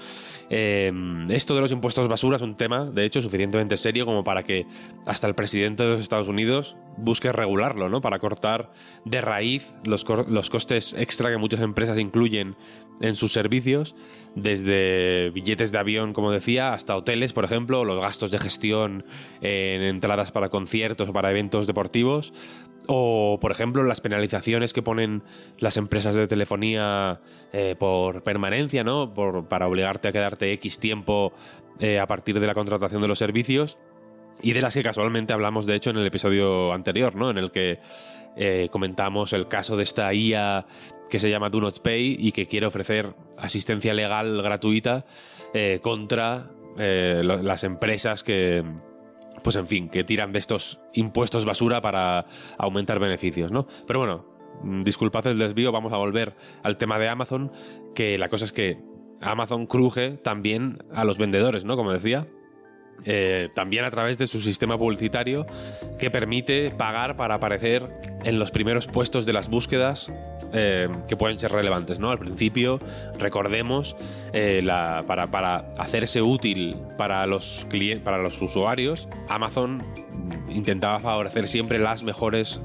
Eh, 0.50 0.92
esto 1.30 1.56
de 1.56 1.62
los 1.62 1.72
impuestos 1.72 2.08
basura 2.08 2.38
es 2.38 2.44
un 2.44 2.56
tema, 2.56 2.86
de 2.86 3.06
hecho, 3.06 3.22
suficientemente 3.22 3.78
serio 3.78 4.06
como 4.06 4.24
para 4.24 4.44
que 4.44 4.66
hasta 5.06 5.28
el 5.28 5.36
presidente 5.36 5.84
de 5.84 5.90
los 5.90 6.02
Estados 6.02 6.28
Unidos 6.28 6.76
busque 6.98 7.32
regularlo, 7.32 7.90
¿no? 7.90 8.02
Para 8.02 8.20
cortar 8.20 8.72
de 9.06 9.22
raíz 9.22 9.74
los, 9.84 10.06
los 10.28 10.50
costes 10.50 10.94
extra 10.98 11.32
que 11.32 11.38
muchas 11.38 11.62
empresas 11.62 11.98
incluyen 11.98 12.56
en 13.04 13.18
sus 13.18 13.34
servicios, 13.34 13.96
desde 14.34 15.30
billetes 15.32 15.74
de 15.74 15.78
avión, 15.78 16.14
como 16.14 16.32
decía, 16.32 16.74
hasta 16.74 16.96
hoteles, 16.96 17.34
por 17.34 17.44
ejemplo, 17.44 17.84
los 17.84 18.02
gastos 18.02 18.32
de 18.32 18.40
gestión 18.40 19.06
en 19.42 19.82
entradas 19.82 20.32
para 20.32 20.48
conciertos 20.48 21.10
o 21.10 21.14
para 21.14 21.30
eventos 21.30 21.68
deportivos, 21.68 22.34
o, 22.88 23.40
por 23.42 23.52
ejemplo, 23.52 23.84
las 23.84 24.00
penalizaciones 24.00 24.72
que 24.72 24.82
ponen 24.82 25.22
las 25.60 25.76
empresas 25.76 26.16
de 26.16 26.28
telefonía 26.28 27.20
eh, 27.52 27.76
por 27.78 28.24
permanencia, 28.24 28.86
¿no? 28.86 29.14
Por, 29.14 29.50
para 29.50 29.68
obligarte 29.68 30.08
a 30.08 30.12
quedarte 30.14 30.54
X 30.54 30.80
tiempo 30.80 31.34
eh, 31.80 32.00
a 32.00 32.08
partir 32.08 32.40
de 32.40 32.48
la 32.48 32.54
contratación 32.54 33.02
de 33.02 33.10
los 33.10 33.20
servicios. 33.20 33.78
Y 34.42 34.54
de 34.54 34.62
las 34.62 34.74
que 34.74 34.82
casualmente 34.82 35.32
hablamos, 35.32 35.66
de 35.66 35.76
hecho, 35.76 35.92
en 35.92 35.98
el 35.98 36.08
episodio 36.08 36.74
anterior, 36.74 37.16
¿no? 37.16 37.30
En 37.30 37.38
el 37.38 37.52
que 37.52 37.80
eh, 38.36 38.68
comentamos 38.72 39.32
el 39.34 39.48
caso 39.48 39.78
de 39.78 39.84
esta 39.84 40.14
IA 40.14 40.66
que 41.10 41.20
se 41.20 41.30
llama 41.30 41.50
Do 41.50 41.62
Not 41.62 41.82
Pay 41.82 42.18
y 42.20 42.32
que 42.32 42.48
quiere 42.48 42.66
ofrecer 42.66 43.14
asistencia 43.38 43.94
legal 43.94 44.42
gratuita 44.42 45.06
contra 45.82 46.50
las 46.76 47.64
empresas 47.64 48.24
que 48.24 48.64
pues 49.44 49.56
en 49.56 49.68
fin, 49.68 49.90
que 49.90 50.04
tiran 50.04 50.32
de 50.32 50.40
estos 50.40 50.80
impuestos 50.94 51.46
basura 51.46 51.82
para 51.82 52.26
aumentar 52.58 53.00
beneficios, 53.00 53.52
¿no? 53.52 53.68
Pero 53.88 54.00
bueno, 54.00 54.26
mm, 54.64 54.84
disculpad 54.84 55.28
el 55.28 55.40
desvío, 55.40 55.72
vamos 55.72 55.94
a 55.94 55.98
volver 55.98 56.36
al 56.62 56.78
tema 56.78 57.00
de 57.00 57.08
Amazon, 57.08 57.52
que 57.96 58.18
la 58.18 58.30
cosa 58.30 58.46
es 58.46 58.52
que 58.52 58.80
Amazon 59.22 59.66
cruje 59.66 60.12
también 60.12 60.84
a 60.94 61.06
los 61.06 61.18
vendedores, 61.18 61.64
¿no? 61.66 61.76
Como 61.76 61.92
decía. 61.92 62.28
Eh, 63.06 63.50
también 63.56 63.86
a 63.86 63.90
través 63.90 64.20
de 64.20 64.28
su 64.28 64.40
sistema 64.40 64.78
publicitario 64.78 65.48
que 65.98 66.12
permite 66.12 66.70
pagar 66.70 67.18
para 67.18 67.36
aparecer 67.36 67.90
en 68.24 68.38
los 68.38 68.52
primeros 68.52 68.86
puestos 68.86 69.26
de 69.26 69.34
las 69.34 69.50
búsquedas 69.50 70.14
eh, 70.54 70.88
que 71.08 71.18
pueden 71.18 71.40
ser 71.40 71.52
relevantes. 71.52 72.00
¿no? 72.00 72.10
Al 72.12 72.20
principio, 72.20 72.80
recordemos, 73.20 73.96
eh, 74.34 74.62
la, 74.64 75.04
para, 75.08 75.32
para, 75.32 75.74
hacerse 75.78 76.22
útil 76.22 76.78
para 76.98 77.26
los, 77.28 77.68
para 78.04 78.18
los 78.18 78.42
usuarios, 78.42 79.08
Amazon 79.30 79.84
intentaba 80.50 81.00
favorecer 81.00 81.48
siempre 81.48 81.80
las 81.80 82.04
mejores, 82.04 82.62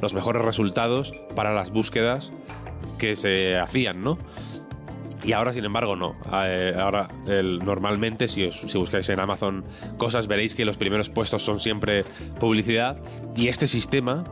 los 0.00 0.14
mejores 0.14 0.42
resultados 0.42 1.12
para 1.34 1.52
las 1.52 1.70
búsquedas 1.70 2.32
que 2.98 3.16
se 3.16 3.56
hacían, 3.58 4.02
¿no? 4.02 4.18
Y 5.24 5.32
ahora, 5.32 5.52
sin 5.52 5.64
embargo, 5.64 5.94
no. 5.94 6.16
Eh, 6.44 6.74
ahora, 6.76 7.08
normalmente, 7.64 8.26
si, 8.26 8.50
si 8.50 8.78
buscáis 8.78 9.08
en 9.08 9.20
Amazon 9.20 9.64
cosas, 9.96 10.26
veréis 10.26 10.54
que 10.54 10.64
los 10.64 10.76
primeros 10.76 11.10
puestos 11.10 11.42
son 11.42 11.60
siempre 11.60 12.04
publicidad. 12.40 12.96
Y 13.36 13.48
este 13.48 13.66
sistema, 13.68 14.24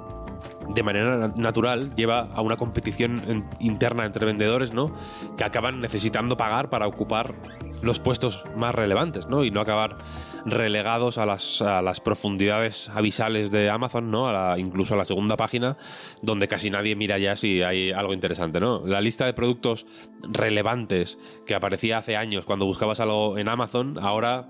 de 0.74 0.82
manera 0.82 1.32
natural, 1.36 1.94
lleva 1.94 2.28
a 2.34 2.40
una 2.40 2.56
competición 2.56 3.46
interna 3.58 4.04
entre 4.04 4.26
vendedores, 4.26 4.72
¿no? 4.72 4.94
Que 5.36 5.44
acaban 5.44 5.80
necesitando 5.80 6.36
pagar 6.36 6.70
para 6.70 6.86
ocupar 6.86 7.34
los 7.82 8.00
puestos 8.00 8.44
más 8.56 8.74
relevantes, 8.74 9.26
¿no? 9.26 9.44
Y 9.44 9.50
no 9.50 9.60
acabar 9.60 9.96
relegados 10.44 11.18
a 11.18 11.26
las, 11.26 11.60
a 11.62 11.82
las 11.82 12.00
profundidades 12.00 12.88
avisales 12.90 13.50
de 13.50 13.70
Amazon, 13.70 14.10
¿no? 14.10 14.28
A 14.28 14.58
incluso 14.58 14.94
a 14.94 14.96
la 14.96 15.04
segunda 15.04 15.36
página, 15.36 15.76
donde 16.22 16.48
casi 16.48 16.70
nadie 16.70 16.96
mira 16.96 17.18
ya 17.18 17.36
si 17.36 17.62
hay 17.62 17.90
algo 17.90 18.14
interesante, 18.14 18.60
¿no? 18.60 18.82
La 18.86 19.00
lista 19.00 19.26
de 19.26 19.34
productos 19.34 19.86
relevantes 20.28 21.18
que 21.46 21.54
aparecía 21.54 21.98
hace 21.98 22.16
años 22.16 22.44
cuando 22.44 22.66
buscabas 22.66 23.00
algo 23.00 23.38
en 23.38 23.48
Amazon, 23.48 23.98
ahora 24.00 24.48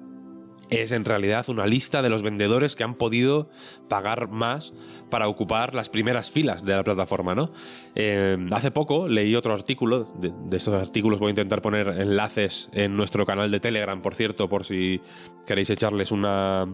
es 0.71 0.93
en 0.93 1.05
realidad 1.05 1.49
una 1.49 1.67
lista 1.67 2.01
de 2.01 2.09
los 2.09 2.23
vendedores 2.23 2.77
que 2.77 2.85
han 2.85 2.95
podido 2.95 3.51
pagar 3.89 4.29
más 4.29 4.73
para 5.11 5.29
ocupar 5.29 5.75
las 5.75 5.89
primeras 5.89 6.31
filas 6.31 6.65
de 6.65 6.77
la 6.77 6.85
plataforma, 6.85 7.35
¿no? 7.35 7.53
Eh, 7.95 8.39
hace 8.53 8.71
poco 8.71 9.09
leí 9.09 9.35
otro 9.35 9.53
artículo, 9.53 10.05
de, 10.21 10.57
estos 10.57 10.75
artículos 10.75 11.19
voy 11.19 11.29
a 11.29 11.31
intentar 11.31 11.61
poner 11.61 11.89
enlaces 11.89 12.69
en 12.73 12.97
nuestro 12.97 13.27
canal 13.27 13.51
de 13.51 13.61
Telegram, 13.61 14.01
por 14.01 14.15
cierto, 14.15 14.49
por 14.49 14.65
si 14.65 15.01
queréis 15.47 15.71
echarles 15.71 16.13
una, 16.13 16.67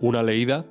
una 0.00 0.22
leída. 0.22 0.64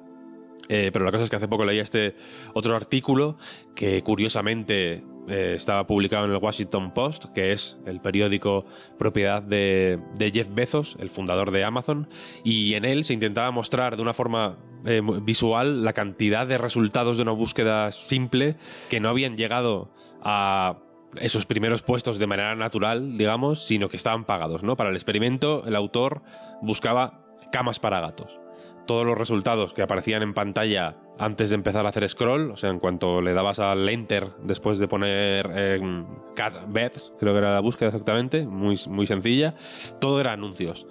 Eh, 0.70 0.90
pero 0.92 1.06
la 1.06 1.12
cosa 1.12 1.24
es 1.24 1.30
que 1.30 1.38
hace 1.38 1.48
poco 1.48 1.64
leí 1.64 1.80
este 1.80 2.16
otro 2.54 2.76
artículo 2.76 3.38
que 3.74 4.04
curiosamente 4.04 5.02
eh, 5.28 5.54
estaba 5.56 5.86
publicado 5.88 6.26
en 6.26 6.32
el 6.32 6.38
Washington 6.38 6.94
Post, 6.94 7.26
que 7.34 7.52
es 7.52 7.78
el 7.86 8.00
periódico 8.00 8.66
propiedad 8.98 9.42
de, 9.42 10.00
Jeff 10.34 10.48
Bezos, 10.54 10.98
el 11.00 11.10
fundador 11.10 11.52
de 11.52 11.64
Amazon, 11.64 12.08
y 12.44 12.76
en 12.76 12.86
él 12.86 13.04
se 13.04 13.14
intentaba 13.14 13.52
mostrar 13.52 13.96
de 13.96 14.02
una 14.02 14.14
forma 14.14 14.58
eh, 14.86 15.02
visual 15.22 15.84
la 15.84 15.94
cantidad 15.94 16.48
de 16.48 16.58
resultados 16.58 17.18
de 17.18 17.24
una 17.24 17.32
búsqueda 17.32 17.92
simple 17.92 18.56
que 18.90 19.00
no 19.00 19.10
habían 19.10 19.38
llegado 19.38 19.92
a 20.22 20.80
esos 21.20 21.46
primeros 21.46 21.84
puestos 21.84 22.20
de 22.20 22.28
manera 22.28 22.56
natural, 22.56 23.18
digamos, 23.18 23.66
sino 23.66 23.90
que 23.90 23.98
estaban 23.98 24.26
pagados, 24.26 24.64
¿no? 24.64 24.76
Para 24.76 24.90
el 24.90 24.96
experimento, 24.96 25.64
el 25.66 25.76
autor 25.76 26.22
buscaba 26.62 27.26
camas 27.52 27.80
para 27.80 28.00
gatos 28.00 28.40
todos 28.88 29.06
los 29.06 29.18
resultados 29.18 29.74
que 29.74 29.84
aparecían 29.84 30.24
en 30.24 30.34
pantalla 30.34 30.96
antes 31.20 31.50
de 31.50 31.56
empezar 31.56 31.86
a 31.86 31.90
hacer 31.90 32.08
scroll, 32.08 32.52
o 32.52 32.56
sea, 32.56 32.70
en 32.70 32.80
cuanto 32.80 33.22
le 33.22 33.34
dabas 33.34 33.60
al 33.60 33.88
enter 33.90 34.30
después 34.44 34.80
de 34.80 34.88
poner 34.88 35.50
eh, 35.54 36.04
cat 36.36 36.56
beds, 36.68 37.14
creo 37.20 37.34
que 37.34 37.40
era 37.40 37.54
la 37.54 37.60
búsqueda 37.60 37.90
exactamente, 37.90 38.46
muy, 38.46 38.80
muy 38.90 39.08
sencilla, 39.08 39.56
todo 40.00 40.20
era 40.22 40.34
anuncios. 40.34 40.88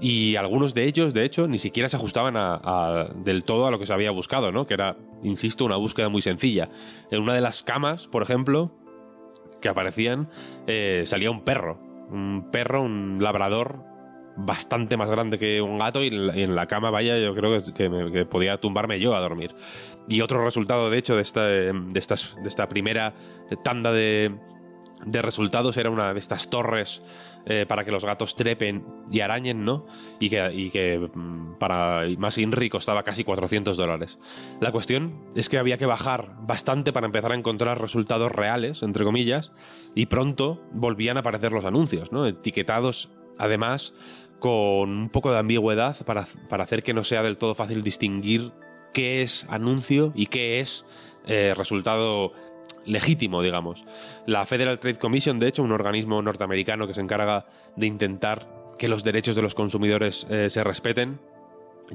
Y 0.00 0.36
algunos 0.36 0.72
de 0.72 0.84
ellos, 0.84 1.12
de 1.12 1.24
hecho, 1.24 1.46
ni 1.46 1.58
siquiera 1.58 1.88
se 1.90 1.96
ajustaban 1.96 2.34
a, 2.36 3.08
del 3.16 3.44
todo 3.44 3.66
a 3.66 3.70
lo 3.70 3.78
que 3.78 3.86
se 3.86 3.92
había 3.92 4.10
buscado, 4.10 4.50
¿no? 4.50 4.66
Que 4.66 4.72
era, 4.72 4.96
insisto, 5.22 5.66
una 5.66 5.76
búsqueda 5.76 6.08
muy 6.08 6.22
sencilla. 6.22 6.70
En 7.10 7.20
una 7.20 7.34
de 7.34 7.42
las 7.42 7.62
camas, 7.62 8.06
por 8.06 8.22
ejemplo, 8.22 8.72
que 9.60 9.68
aparecían, 9.68 10.30
eh, 10.66 11.02
salía 11.04 11.30
un 11.30 11.44
perro. 11.44 11.78
Un 12.10 12.48
perro, 12.50 12.82
un 12.82 13.18
labrador 13.20 13.89
bastante 14.36 14.96
más 14.96 15.10
grande 15.10 15.38
que 15.38 15.60
un 15.60 15.78
gato 15.78 16.02
y 16.02 16.08
en 16.08 16.54
la, 16.54 16.66
cama, 16.66 16.90
vaya, 16.90 17.18
yo 17.18 17.34
creo 17.34 17.62
que, 17.74 18.24
podía 18.26 18.58
tumbarme 18.58 19.00
yo 19.00 19.14
a 19.14 19.20
dormir. 19.20 19.54
Y 20.08 20.20
otro 20.20 20.44
resultado, 20.44 20.90
de 20.90 20.98
hecho, 20.98 21.16
de 21.16 21.22
esta, 21.22 21.46
de 21.46 21.98
estas, 21.98 22.36
de 22.42 22.48
esta 22.48 22.68
primera 22.68 23.14
tanda 23.62 23.92
de, 23.92 24.34
de 25.04 25.22
resultados 25.22 25.76
era 25.76 25.90
una 25.90 26.12
de 26.12 26.18
estas 26.18 26.50
torres 26.50 27.02
eh, 27.46 27.64
para 27.66 27.84
que 27.84 27.90
los 27.90 28.04
gatos 28.04 28.36
trepen 28.36 28.84
y 29.10 29.20
arañen, 29.20 29.64
¿no? 29.64 29.86
Y 30.18 30.28
que, 30.28 30.52
y 30.52 30.70
que 30.70 30.98
mm, 30.98 31.58
para 31.58 32.02
más 32.18 32.36
Inri 32.38 32.68
costaba 32.68 33.02
casi 33.02 33.24
400 33.24 33.76
dólares. 33.76 34.18
La 34.60 34.72
cuestión 34.72 35.24
es 35.34 35.48
que 35.48 35.58
había 35.58 35.78
que 35.78 35.86
bajar 35.86 36.36
bastante 36.42 36.92
para 36.92 37.06
empezar 37.06 37.32
a 37.32 37.36
encontrar 37.36 37.80
resultados 37.80 38.30
reales, 38.30 38.82
entre 38.82 39.04
comillas, 39.04 39.52
y 39.94 40.06
pronto 40.06 40.62
volvían 40.72 41.16
a 41.16 41.20
aparecer 41.20 41.52
los 41.52 41.64
anuncios, 41.64 42.12
¿no? 42.12 42.26
Etiquetados, 42.26 43.10
además, 43.40 43.92
con 44.38 44.90
un 44.90 45.08
poco 45.08 45.32
de 45.32 45.38
ambigüedad 45.38 45.96
para, 46.04 46.26
hacer 46.62 46.82
que 46.82 46.94
no 46.94 47.04
sea 47.04 47.22
del 47.22 47.38
todo 47.38 47.54
fácil 47.54 47.82
distinguir 47.82 48.52
qué 48.92 49.22
es 49.22 49.46
anuncio 49.50 50.12
y 50.14 50.26
qué 50.26 50.60
es 50.60 50.84
eh, 51.26 51.54
resultado 51.56 52.32
legítimo, 52.84 53.42
digamos. 53.42 53.84
La 54.26 54.46
Federal 54.46 54.78
Trade 54.78 54.98
Commission, 54.98 55.38
de 55.38 55.48
hecho, 55.48 55.62
un 55.62 55.72
organismo 55.72 56.22
norteamericano 56.22 56.86
que 56.86 56.94
se 56.94 57.00
encarga 57.00 57.46
de 57.76 57.86
intentar 57.86 58.48
que 58.78 58.88
los 58.88 59.04
derechos 59.04 59.36
de 59.36 59.42
los 59.42 59.54
consumidores 59.54 60.26
eh, 60.30 60.48
se 60.50 60.64
respeten, 60.64 61.20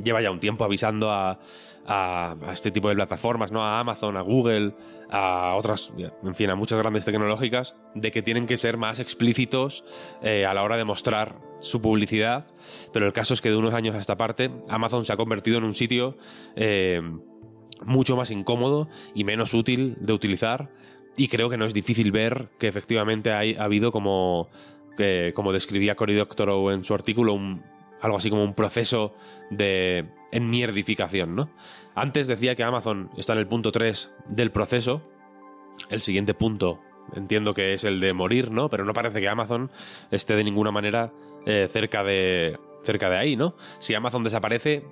lleva 0.03 0.21
ya 0.21 0.31
un 0.31 0.39
tiempo 0.39 0.63
avisando 0.63 1.11
a, 1.11 1.39
a, 1.85 2.35
este 2.51 2.71
tipo 2.71 2.89
de 2.89 2.95
plataformas, 2.95 3.51
¿no? 3.51 3.63
A 3.63 3.79
Amazon, 3.79 4.17
a 4.17 4.21
Google, 4.21 4.73
a 5.09 5.55
otras, 5.55 5.93
en 6.23 6.35
fin, 6.35 6.49
a 6.49 6.55
muchas 6.55 6.79
grandes 6.79 7.05
tecnológicas, 7.05 7.75
de 7.93 8.11
que 8.11 8.21
tienen 8.21 8.47
que 8.47 8.57
ser 8.57 8.77
más 8.77 8.99
explícitos 8.99 9.83
eh, 10.21 10.45
a 10.45 10.53
la 10.53 10.63
hora 10.63 10.77
de 10.77 10.85
mostrar 10.85 11.39
su 11.59 11.81
publicidad. 11.81 12.47
Pero 12.91 13.05
el 13.05 13.13
caso 13.13 13.33
es 13.33 13.41
que 13.41 13.49
de 13.49 13.55
unos 13.55 13.73
años 13.73 13.95
a 13.95 13.99
esta 13.99 14.17
parte, 14.17 14.51
Amazon 14.69 15.05
se 15.05 15.13
ha 15.13 15.17
convertido 15.17 15.57
en 15.57 15.63
un 15.63 15.73
sitio 15.73 16.17
eh, 16.55 17.01
mucho 17.85 18.15
más 18.15 18.31
incómodo 18.31 18.87
y 19.13 19.23
menos 19.23 19.53
útil 19.53 19.97
de 19.99 20.13
utilizar. 20.13 20.71
Y 21.17 21.27
creo 21.29 21.49
que 21.49 21.57
no 21.57 21.65
es 21.65 21.73
difícil 21.73 22.11
ver 22.11 22.49
que 22.59 22.67
efectivamente 22.67 23.31
ha 23.31 23.63
habido 23.63 23.93
como, 23.93 24.49
como 25.33 25.53
describía 25.53 25.95
Cory 25.95 26.13
Doctorow 26.13 26.71
en 26.71 26.83
su 26.83 26.93
artículo, 26.93 27.33
un, 27.33 27.63
algo 28.05 28.17
así 28.17 28.29
como 28.29 28.43
un 28.43 28.53
proceso 28.53 29.13
de 29.49 30.05
enmierdificación, 30.31 31.35
¿no? 31.35 31.49
Antes 31.95 32.27
decía 32.27 32.55
que 32.55 32.63
Amazon 32.63 33.09
está 33.17 33.33
en 33.33 33.39
el 33.39 33.47
punto 33.47 33.71
3 33.71 34.11
del 34.27 34.51
proceso. 34.51 35.01
El 35.89 36.01
siguiente 36.01 36.33
punto 36.33 36.79
entiendo 37.15 37.53
que 37.53 37.73
es 37.73 37.83
el 37.83 37.99
de 37.99 38.13
morir, 38.13 38.51
¿no? 38.51 38.69
Pero 38.69 38.85
no 38.85 38.93
parece 38.93 39.21
que 39.21 39.29
Amazon 39.29 39.71
esté 40.11 40.35
de 40.35 40.43
ninguna 40.43 40.71
manera 40.71 41.13
eh, 41.45 41.67
cerca, 41.71 42.03
de, 42.03 42.59
cerca 42.83 43.09
de 43.09 43.17
ahí, 43.17 43.35
¿no? 43.35 43.55
Si 43.79 43.93
Amazon 43.93 44.23
desaparece, 44.23 44.83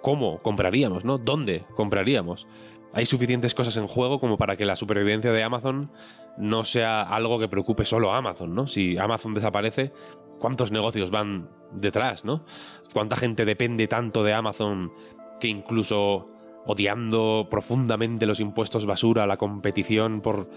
cómo 0.00 0.38
compraríamos, 0.38 1.04
¿no? 1.04 1.18
¿Dónde 1.18 1.64
compraríamos? 1.74 2.46
Hay 2.94 3.06
suficientes 3.06 3.54
cosas 3.54 3.76
en 3.76 3.86
juego 3.86 4.20
como 4.20 4.36
para 4.36 4.56
que 4.56 4.66
la 4.66 4.76
supervivencia 4.76 5.32
de 5.32 5.42
Amazon 5.42 5.90
no 6.36 6.64
sea 6.64 7.02
algo 7.02 7.38
que 7.38 7.48
preocupe 7.48 7.84
solo 7.84 8.12
a 8.12 8.18
Amazon, 8.18 8.54
¿no? 8.54 8.66
Si 8.66 8.98
Amazon 8.98 9.34
desaparece, 9.34 9.92
¿cuántos 10.38 10.70
negocios 10.72 11.10
van 11.10 11.48
detrás, 11.72 12.24
¿no? 12.24 12.44
¿Cuánta 12.92 13.16
gente 13.16 13.44
depende 13.44 13.88
tanto 13.88 14.24
de 14.24 14.34
Amazon 14.34 14.92
que 15.40 15.48
incluso 15.48 16.28
odiando 16.66 17.48
profundamente 17.50 18.26
los 18.26 18.40
impuestos 18.40 18.86
basura, 18.86 19.26
la 19.26 19.36
competición 19.36 20.20
por, 20.20 20.48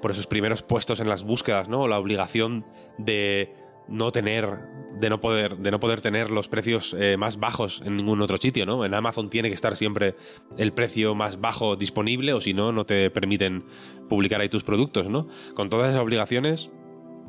por 0.00 0.12
esos 0.12 0.26
primeros 0.26 0.62
puestos 0.62 1.00
en 1.00 1.08
las 1.08 1.24
búsquedas, 1.24 1.68
¿no? 1.68 1.88
La 1.88 1.98
obligación 1.98 2.64
de 2.98 3.52
no 3.88 4.12
tener, 4.12 4.58
de 4.98 5.10
no 5.10 5.20
poder, 5.20 5.56
de 5.58 5.70
no 5.70 5.80
poder 5.80 6.00
tener 6.00 6.30
los 6.30 6.48
precios 6.48 6.94
eh, 6.98 7.16
más 7.16 7.38
bajos 7.38 7.82
en 7.84 7.96
ningún 7.96 8.22
otro 8.22 8.36
sitio, 8.36 8.66
¿no? 8.66 8.84
En 8.84 8.94
Amazon 8.94 9.30
tiene 9.30 9.48
que 9.48 9.54
estar 9.54 9.76
siempre 9.76 10.16
el 10.56 10.72
precio 10.72 11.14
más 11.14 11.40
bajo 11.40 11.76
disponible, 11.76 12.32
o 12.32 12.40
si 12.40 12.52
no, 12.52 12.72
no 12.72 12.86
te 12.86 13.10
permiten 13.10 13.64
publicar 14.08 14.40
ahí 14.40 14.48
tus 14.48 14.64
productos, 14.64 15.08
¿no? 15.08 15.28
Con 15.54 15.70
todas 15.70 15.90
esas 15.90 16.02
obligaciones, 16.02 16.70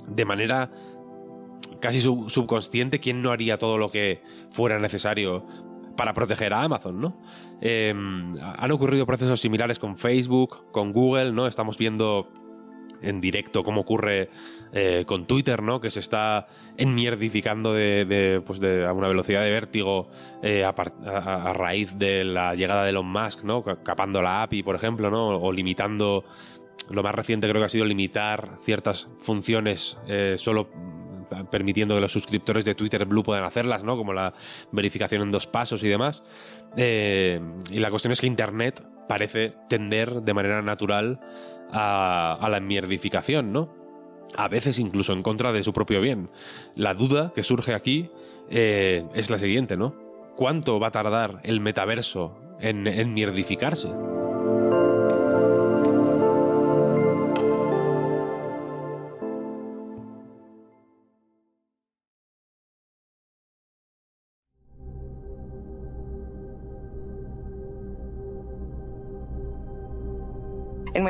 de 0.08 0.26
manera 0.26 0.72
casi 1.80 2.02
subconsciente, 2.02 3.00
¿quién 3.00 3.22
no 3.22 3.32
haría 3.32 3.58
todo 3.58 3.78
lo 3.78 3.92
que 3.92 4.22
fuera 4.52 4.80
necesario 4.80 5.46
para 5.96 6.14
proteger 6.14 6.54
a 6.54 6.64
Amazon, 6.64 7.00
¿no? 7.00 7.22
Em, 7.62 8.36
han 8.40 8.72
ocurrido 8.72 9.06
procesos 9.06 9.40
similares 9.40 9.80
con 9.80 9.98
Facebook, 9.98 10.72
con 10.72 10.92
Google, 10.92 11.32
¿no? 11.32 11.48
Estamos 11.48 11.78
viendo 11.78 12.30
en 13.02 13.22
directo 13.22 13.64
cómo 13.64 13.82
ocurre 13.82 14.30
eh, 14.74 15.06
con 15.08 15.26
Twitter, 15.26 15.62
¿no? 15.64 15.80
Que 15.80 15.90
se 15.90 16.00
está 16.00 16.48
enmierdificando 16.78 17.74
de, 17.74 18.42
pues 18.46 18.60
de 18.60 18.86
a 18.86 18.94
una 18.94 19.08
velocidad 19.08 19.42
de 19.44 19.52
vértigo 19.52 20.10
eh, 20.44 20.66
a, 20.66 21.54
raíz 21.54 21.98
de 21.98 22.24
la 22.24 22.56
llegada 22.56 22.84
de 22.84 22.90
Elon 22.90 23.06
Musk, 23.06 23.44
¿no? 23.44 23.64
Capando 23.64 24.22
la 24.22 24.44
API, 24.44 24.64
por 24.64 24.76
ejemplo, 24.76 25.10
¿no? 25.10 25.30
O 25.30 25.52
limitando. 25.52 26.26
Lo 26.90 27.02
más 27.02 27.16
reciente 27.16 27.48
creo 27.50 27.62
que 27.62 27.66
ha 27.66 27.70
sido 27.70 27.86
limitar 27.86 28.58
ciertas 28.60 29.08
funciones 29.18 29.98
eh, 30.08 30.36
solo 30.38 30.70
permitiendo 31.50 31.96
que 31.96 32.02
los 32.02 32.12
suscriptores 32.12 32.64
de 32.64 32.76
Twitter 32.76 33.06
Blue 33.06 33.24
puedan 33.24 33.44
hacerlas, 33.44 33.84
¿no? 33.84 33.98
Como 33.98 34.14
la 34.14 34.34
verificación 34.72 35.24
en 35.24 35.32
dos 35.32 35.48
pasos 35.48 35.84
y 35.84 35.88
demás. 35.88 36.22
y 36.78 37.80
la 37.80 37.90
cuestión 37.90 38.12
es 38.12 38.22
que 38.22 38.28
Internet 38.28 38.86
parece 39.08 39.54
tender 39.70 40.22
de 40.22 40.34
manera 40.34 40.62
natural 40.62 41.20
a, 41.72 42.48
la 42.50 42.60
mierdificación, 42.60 43.52
¿no? 43.52 43.70
A 44.38 44.48
veces 44.48 44.80
incluso 44.80 45.14
en 45.14 45.24
contra 45.24 45.52
de 45.52 45.64
su 45.64 45.74
propio 45.74 46.02
bien. 46.02 46.30
La 46.76 46.94
duda 46.94 47.32
que 47.34 47.44
surge 47.44 47.74
aquí 47.74 48.10
eh, 48.50 49.06
es 49.14 49.30
la 49.30 49.38
siguiente, 49.38 49.78
¿no? 49.78 49.96
¿Cuánto 50.36 50.80
va 50.80 50.88
a 50.88 50.92
tardar 50.92 51.40
el 51.44 51.62
metaverso 51.62 52.38
en, 52.60 52.88
en 52.88 53.14
mierdificarse? 53.14 53.90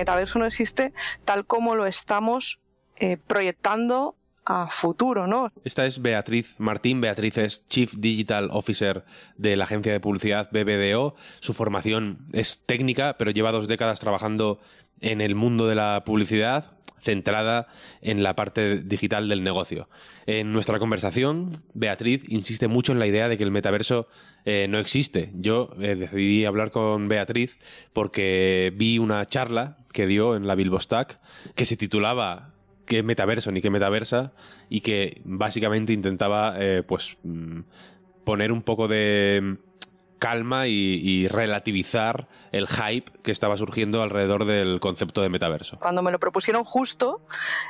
Metaverso 0.06 0.38
no 0.38 0.46
existe 0.46 0.94
tal 1.26 1.48
como 1.48 1.74
lo 1.74 1.88
estamos 1.88 2.60
eh, 2.98 3.18
proyectando 3.18 4.16
a 4.46 4.68
futuro, 4.68 5.28
¿no? 5.28 5.52
Esta 5.64 5.86
es 5.86 6.02
Beatriz 6.02 6.56
Martín. 6.60 7.02
Beatriz 7.02 7.38
es 7.38 7.68
Chief 7.68 7.94
Digital 7.96 8.50
Officer 8.52 9.04
de 9.38 9.56
la 9.56 9.66
agencia 9.66 9.92
de 9.92 10.00
publicidad 10.00 10.50
BBDO. 10.52 11.16
Su 11.40 11.54
formación 11.54 12.26
es 12.32 12.64
técnica, 12.66 13.18
pero 13.18 13.32
lleva 13.32 13.52
dos 13.52 13.68
décadas 13.68 14.00
trabajando 14.00 14.60
en 15.02 15.22
el 15.22 15.36
mundo 15.36 15.68
de 15.68 15.76
la 15.76 16.04
publicidad, 16.06 16.78
centrada 17.00 17.68
en 18.02 18.24
la 18.24 18.36
parte 18.36 18.82
digital 18.82 19.30
del 19.30 19.44
negocio. 19.44 19.90
En 20.26 20.54
nuestra 20.54 20.80
conversación, 20.80 21.52
Beatriz 21.74 22.24
insiste 22.28 22.68
mucho 22.68 22.92
en 22.92 23.00
la 23.00 23.08
idea 23.08 23.28
de 23.28 23.38
que 23.38 23.44
el 23.44 23.52
metaverso 23.52 24.08
eh, 24.46 24.68
no 24.70 24.80
existe. 24.80 25.32
Yo 25.36 25.70
eh, 25.80 25.96
decidí 25.96 26.46
hablar 26.46 26.72
con 26.72 27.08
Beatriz 27.08 27.60
porque 27.94 28.74
vi 28.76 28.98
una 28.98 29.26
charla 29.26 29.78
que 29.94 30.08
dio 30.08 30.36
en 30.36 30.48
la 30.48 30.56
Bilbostack 30.56 31.20
que 31.56 31.66
se 31.66 31.78
titulaba 31.78 32.55
qué 32.86 33.04
metaverso 33.04 33.52
ni 33.52 33.62
qué 33.62 33.70
metaversa 33.70 34.34
y 34.70 34.82
que 34.82 35.22
básicamente 35.26 35.94
intentaba 35.94 36.56
eh, 36.60 36.84
pues 36.84 37.18
mm, 37.24 37.62
poner 38.24 38.52
un 38.52 38.62
poco 38.62 38.88
de 38.88 39.58
calma 40.26 40.68
y, 40.68 41.28
relativizar 41.28 42.28
el 42.52 42.68
hype 42.68 43.12
que 43.22 43.32
estaba 43.32 43.58
surgiendo 43.58 44.02
alrededor 44.02 44.46
del 44.46 44.80
concepto 44.80 45.22
de 45.22 45.30
metaverso. 45.30 45.78
Cuando 45.80 46.02
me 46.02 46.12
lo 46.12 46.20
propusieron 46.20 46.64
justo, 46.64 47.22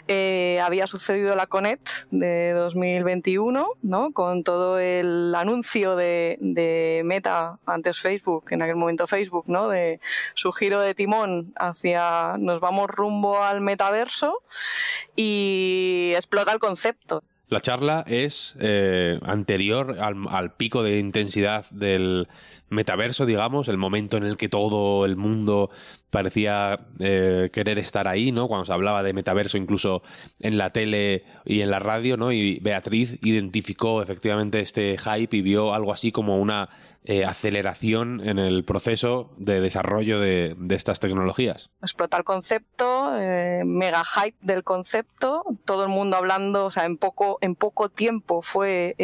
eh, 0.07 0.61
había 0.63 0.87
sucedido 0.87 1.35
la 1.35 1.47
Connect 1.47 1.89
de 2.11 2.53
2021, 2.53 3.67
¿no? 3.81 4.11
con 4.13 4.45
todo 4.45 4.79
el 4.79 5.35
anuncio 5.35 5.97
de, 5.97 6.37
de, 6.39 7.01
Meta, 7.03 7.59
antes 7.65 7.99
Facebook, 7.99 8.45
en 8.51 8.61
aquel 8.61 8.77
momento 8.77 9.05
Facebook, 9.05 9.45
¿no? 9.47 9.67
de 9.67 9.99
su 10.33 10.53
giro 10.53 10.79
de 10.79 10.95
timón 10.95 11.53
hacia 11.57 12.35
nos 12.39 12.61
vamos 12.61 12.89
rumbo 12.89 13.43
al 13.43 13.59
metaverso 13.59 14.41
y 15.17 16.13
explota 16.15 16.53
el 16.53 16.59
concepto. 16.59 17.21
La 17.47 17.59
charla 17.59 18.03
es 18.07 18.55
eh, 18.59 19.19
anterior 19.21 19.97
al, 19.99 20.55
pico 20.55 20.81
de 20.81 20.97
intensidad 20.97 21.69
del 21.69 22.27
metaverso, 22.69 23.27
digamos, 23.27 23.67
el 23.67 23.77
momento 23.77 24.17
en 24.17 24.23
el 24.23 24.35
que 24.35 24.49
todo 24.49 25.05
el 25.05 25.15
mundo 25.15 25.69
parecía 26.09 26.87
eh, 26.99 27.51
querer 27.53 27.77
estar 27.77 28.07
ahí, 28.07 28.31
¿no? 28.31 28.47
Cuando 28.47 28.65
se 28.65 28.73
hablaba 28.73 29.03
de 29.03 29.13
metaverso 29.13 29.57
incluso 29.57 30.01
en 30.39 30.57
la 30.57 30.71
tele 30.71 31.23
y 31.45 31.61
en 31.61 31.69
la 31.69 31.77
radio, 31.77 32.17
¿no? 32.17 32.31
Y 32.31 32.59
Beatriz 32.61 33.19
identificó 33.21 34.01
efectivamente 34.01 34.59
este 34.59 34.97
hype 34.97 35.37
y 35.37 35.41
vio 35.41 35.75
algo 35.75 35.93
así 35.93 36.11
como 36.11 36.37
una 36.37 36.69
eh, 37.05 37.25
aceleración 37.25 38.21
en 38.27 38.39
el 38.39 38.63
proceso 38.63 39.31
de 39.37 39.59
desarrollo 39.61 40.19
de, 40.19 40.55
estas 40.69 40.99
tecnologías. 40.99 41.69
Explota 41.81 42.17
el 42.17 42.23
concepto, 42.23 43.17
eh, 43.17 43.63
mega 43.65 44.03
hype 44.03 44.37
del 44.41 44.63
concepto, 44.63 45.43
todo 45.65 45.83
el 45.83 45.89
mundo 45.89 46.17
hablando, 46.17 46.65
o 46.65 46.71
sea, 46.71 46.85
en 46.85 46.97
poco, 46.97 47.37
en 47.41 47.55
poco 47.55 47.89
tiempo 47.89 48.41
fue 48.41 48.95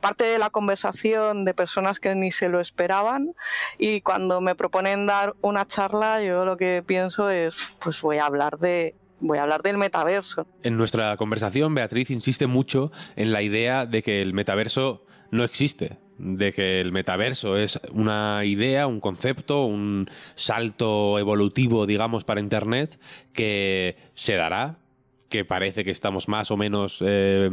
parte 0.00 0.24
de 0.24 0.38
la 0.38 0.50
conversación 0.50 1.44
de 1.44 1.54
personas 1.54 2.00
que 2.00 2.14
ni 2.14 2.32
se 2.32 2.48
lo 2.48 2.60
esperaban 2.60 3.34
y 3.78 4.00
cuando 4.00 4.40
me 4.40 4.54
proponen 4.54 5.06
dar 5.06 5.34
una 5.40 5.66
charla 5.66 6.22
yo 6.22 6.44
lo 6.44 6.56
que 6.56 6.82
pienso 6.86 7.30
es, 7.30 7.76
pues 7.82 8.00
voy 8.02 8.18
a 8.18 8.26
hablar 8.26 8.58
de 8.58 8.94
voy 9.20 9.38
a 9.38 9.42
hablar 9.42 9.62
del 9.62 9.78
metaverso. 9.78 10.46
En 10.62 10.76
nuestra 10.76 11.16
conversación, 11.16 11.74
Beatriz 11.74 12.10
insiste 12.10 12.46
mucho 12.46 12.92
en 13.16 13.32
la 13.32 13.42
idea 13.42 13.86
de 13.86 14.02
que 14.02 14.20
el 14.20 14.34
metaverso 14.34 15.06
no 15.30 15.44
existe, 15.44 15.98
de 16.18 16.52
que 16.52 16.80
el 16.80 16.92
metaverso 16.92 17.56
es 17.56 17.80
una 17.92 18.44
idea, 18.44 18.86
un 18.86 19.00
concepto, 19.00 19.64
un 19.64 20.08
salto 20.34 21.18
evolutivo, 21.18 21.86
digamos, 21.86 22.24
para 22.24 22.40
Internet, 22.40 22.98
que 23.32 23.96
se 24.14 24.34
dará, 24.34 24.78
que 25.28 25.44
parece 25.44 25.84
que 25.84 25.90
estamos 25.90 26.28
más 26.28 26.50
o 26.50 26.56
menos 26.56 27.02
eh, 27.04 27.50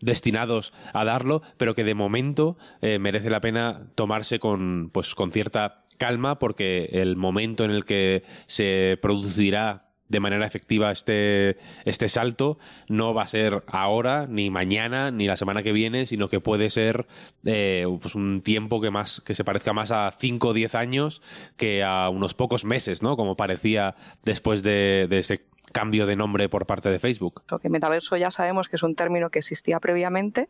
destinados 0.00 0.72
a 0.92 1.04
darlo, 1.04 1.42
pero 1.56 1.74
que 1.74 1.84
de 1.84 1.94
momento 1.94 2.56
eh, 2.80 2.98
merece 2.98 3.30
la 3.30 3.40
pena 3.40 3.88
tomarse 3.94 4.38
con, 4.38 4.90
pues, 4.92 5.14
con 5.14 5.32
cierta 5.32 5.78
calma 5.98 6.38
porque 6.38 6.90
el 6.92 7.16
momento 7.16 7.64
en 7.64 7.70
el 7.70 7.84
que 7.84 8.24
se 8.46 8.98
producirá 9.00 9.83
de 10.08 10.20
manera 10.20 10.46
efectiva 10.46 10.90
este, 10.90 11.56
este 11.84 12.08
salto 12.08 12.58
no 12.88 13.14
va 13.14 13.22
a 13.22 13.28
ser 13.28 13.64
ahora, 13.66 14.26
ni 14.28 14.50
mañana, 14.50 15.10
ni 15.10 15.26
la 15.26 15.36
semana 15.36 15.62
que 15.62 15.72
viene, 15.72 16.06
sino 16.06 16.28
que 16.28 16.40
puede 16.40 16.70
ser 16.70 17.06
eh, 17.44 17.86
pues 18.00 18.14
un 18.14 18.42
tiempo 18.42 18.80
que 18.80 18.90
más 18.90 19.22
que 19.24 19.34
se 19.34 19.44
parezca 19.44 19.72
más 19.72 19.90
a 19.90 20.12
5 20.18 20.48
o 20.48 20.52
10 20.52 20.74
años 20.74 21.22
que 21.56 21.82
a 21.82 22.08
unos 22.08 22.34
pocos 22.34 22.64
meses, 22.64 23.02
¿no? 23.02 23.16
Como 23.16 23.36
parecía 23.36 23.96
después 24.24 24.62
de, 24.62 25.06
de 25.08 25.18
ese 25.18 25.44
cambio 25.72 26.06
de 26.06 26.16
nombre 26.16 26.48
por 26.48 26.66
parte 26.66 26.88
de 26.88 26.98
Facebook. 26.98 27.42
Que 27.60 27.68
metaverso 27.68 28.16
ya 28.16 28.30
sabemos 28.30 28.68
que 28.68 28.76
es 28.76 28.82
un 28.82 28.94
término 28.94 29.30
que 29.30 29.40
existía 29.40 29.80
previamente 29.80 30.48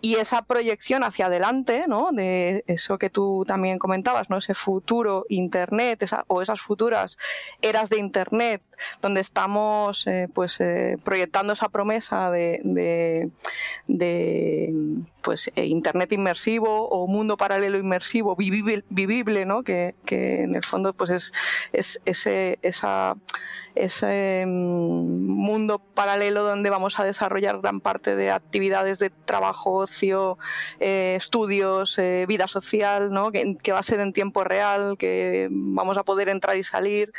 y 0.00 0.16
esa 0.16 0.42
proyección 0.42 1.04
hacia 1.04 1.26
adelante, 1.26 1.84
¿no? 1.88 2.12
De 2.12 2.64
eso 2.66 2.98
que 2.98 3.10
tú 3.10 3.44
también 3.46 3.78
comentabas, 3.78 4.30
¿no? 4.30 4.38
Ese 4.38 4.54
futuro 4.54 5.26
Internet 5.28 6.04
o 6.28 6.42
esas 6.42 6.60
futuras 6.60 7.18
eras 7.60 7.90
de 7.90 7.98
Internet 7.98 8.62
donde 9.00 9.20
estamos 9.20 10.06
eh, 10.06 10.28
pues 10.32 10.60
eh, 10.60 10.96
proyectando 11.02 11.52
esa 11.52 11.68
promesa 11.68 12.30
de, 12.30 13.30
pues 15.22 15.50
eh, 15.54 15.66
Internet 15.66 16.12
inmersivo 16.12 16.88
o 16.88 17.06
mundo 17.06 17.36
paralelo 17.36 17.78
inmersivo 17.78 18.36
vivible, 18.36 19.46
¿no? 19.46 19.62
Que, 19.62 19.94
en 20.06 20.54
el 20.54 20.64
fondo 20.64 20.92
pues 20.92 21.32
es, 21.72 22.00
esa, 22.04 23.16
ese 23.74 24.41
mm, 24.46 25.26
mundo 25.26 25.78
paralelo 25.78 26.44
donde 26.44 26.70
vamos 26.70 26.98
a 26.98 27.04
desarrollar 27.04 27.60
gran 27.60 27.80
parte 27.80 28.16
de 28.16 28.30
actividades 28.30 28.98
de 28.98 29.10
trabajo, 29.10 29.72
ocio, 29.74 30.38
eh, 30.80 31.14
estudios, 31.16 31.98
eh, 31.98 32.24
vida 32.28 32.46
social, 32.46 33.12
¿no? 33.12 33.32
que, 33.32 33.72
va 33.72 33.78
a 33.78 33.82
ser 33.82 34.00
en 34.00 34.12
tiempo 34.12 34.44
real, 34.44 34.96
que 34.98 35.48
vamos 35.50 35.98
a 35.98 36.04
poder 36.04 36.28
entrar 36.28 36.56
y 36.56 36.64
salir 36.64 37.12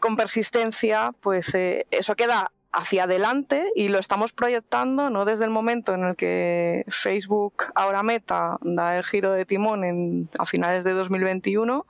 con 0.00 0.16
persistencia, 0.16 1.12
pues 1.20 1.54
eso 1.54 2.14
queda 2.14 2.52
hacia 2.74 3.04
adelante 3.04 3.70
y 3.76 3.88
lo 3.88 3.98
estamos 3.98 4.32
proyectando 4.32 5.08
no 5.08 5.24
desde 5.24 5.44
el 5.44 5.50
momento 5.50 5.94
en 5.94 6.04
el 6.04 6.16
que 6.16 6.84
Facebook, 6.88 7.66
ahora 7.74 8.02
Meta, 8.02 8.58
da 8.62 8.96
el 8.96 9.04
giro 9.04 9.30
de 9.30 9.46
timón 9.46 9.84
en, 9.84 10.28
a 10.38 10.44
finales 10.44 10.82
de 10.82 10.92
2021, 10.92 11.86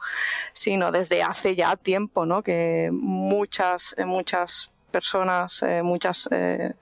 sino 0.53 0.93
desde 0.93 1.23
hace 1.23 1.57
ya 1.57 1.77
tiempo, 1.77 2.27
¿no? 2.27 2.43
que 2.43 2.91
muchas, 2.93 3.95
muchas 4.05 4.74
personas, 4.95 5.61
eh, 5.65 5.83
muchas, 5.83 6.29
eh, 6.31 6.73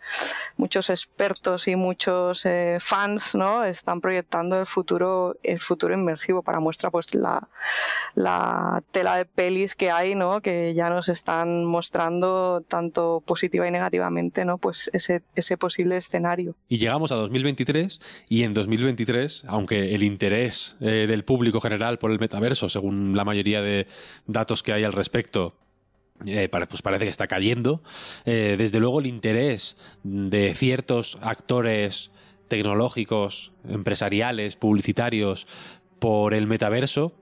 muchos 0.59 0.91
expertos 0.91 1.67
y 1.67 1.77
muchos 1.77 2.45
eh, 2.45 2.77
fans 2.79 3.35
¿no? 3.35 3.65
están 3.65 4.03
proyectando 4.03 4.61
el 4.61 4.67
futuro, 4.67 5.35
el 5.43 5.61
futuro 5.61 5.95
inmersivo 5.95 6.43
para 6.43 6.61
muestra 6.61 6.91
pues 6.91 7.15
la, 7.15 7.49
la 8.15 8.83
tela 8.91 9.17
de 9.17 9.25
pelis 9.25 9.75
que 9.75 9.91
hay, 9.91 10.15
¿no? 10.15 10.43
que 10.43 10.75
ya 10.75 10.91
nos 10.91 11.09
están 11.09 11.65
mostrando 11.65 12.63
tanto 12.69 13.23
positiva 13.25 13.67
y 13.67 13.71
negativamente 13.71 14.45
¿no? 14.45 14.59
pues 14.59 14.91
ese, 14.93 15.23
ese 15.35 15.57
posible 15.57 15.97
escenario. 15.97 16.55
Y 16.69 16.77
llegamos 16.77 17.13
a 17.13 17.15
2023 17.15 17.99
y 18.29 18.43
en 18.43 18.53
2023, 18.53 19.45
aunque 19.47 19.95
el 19.95 20.03
interés 20.03 20.77
del 20.81 21.25
público 21.25 21.63
general 21.63 21.99
por 21.99 22.11
el 22.11 22.19
metaverso, 22.19 22.69
según 22.69 23.17
la 23.17 23.25
mayoría 23.25 23.63
de 23.63 23.87
datos 24.27 24.63
que 24.63 24.75
hay 24.75 24.85
al 24.85 24.93
respecto, 24.93 25.55
eh, 26.27 26.49
pues 26.49 26.83
parece 26.83 27.05
que 27.05 27.11
está 27.11 27.27
cayendo. 27.27 27.83
Eh, 28.25 28.57
desde 28.59 28.81
luego 28.81 29.01
el 29.01 29.07
interés 29.07 29.77
de 30.03 30.55
ciertos 30.55 31.19
actores 31.23 32.11
tecnológicos, 32.49 33.53
empresariales, 33.69 34.57
publicitarios 34.57 35.47
por 35.99 36.35
el 36.35 36.47
metaverso 36.47 37.15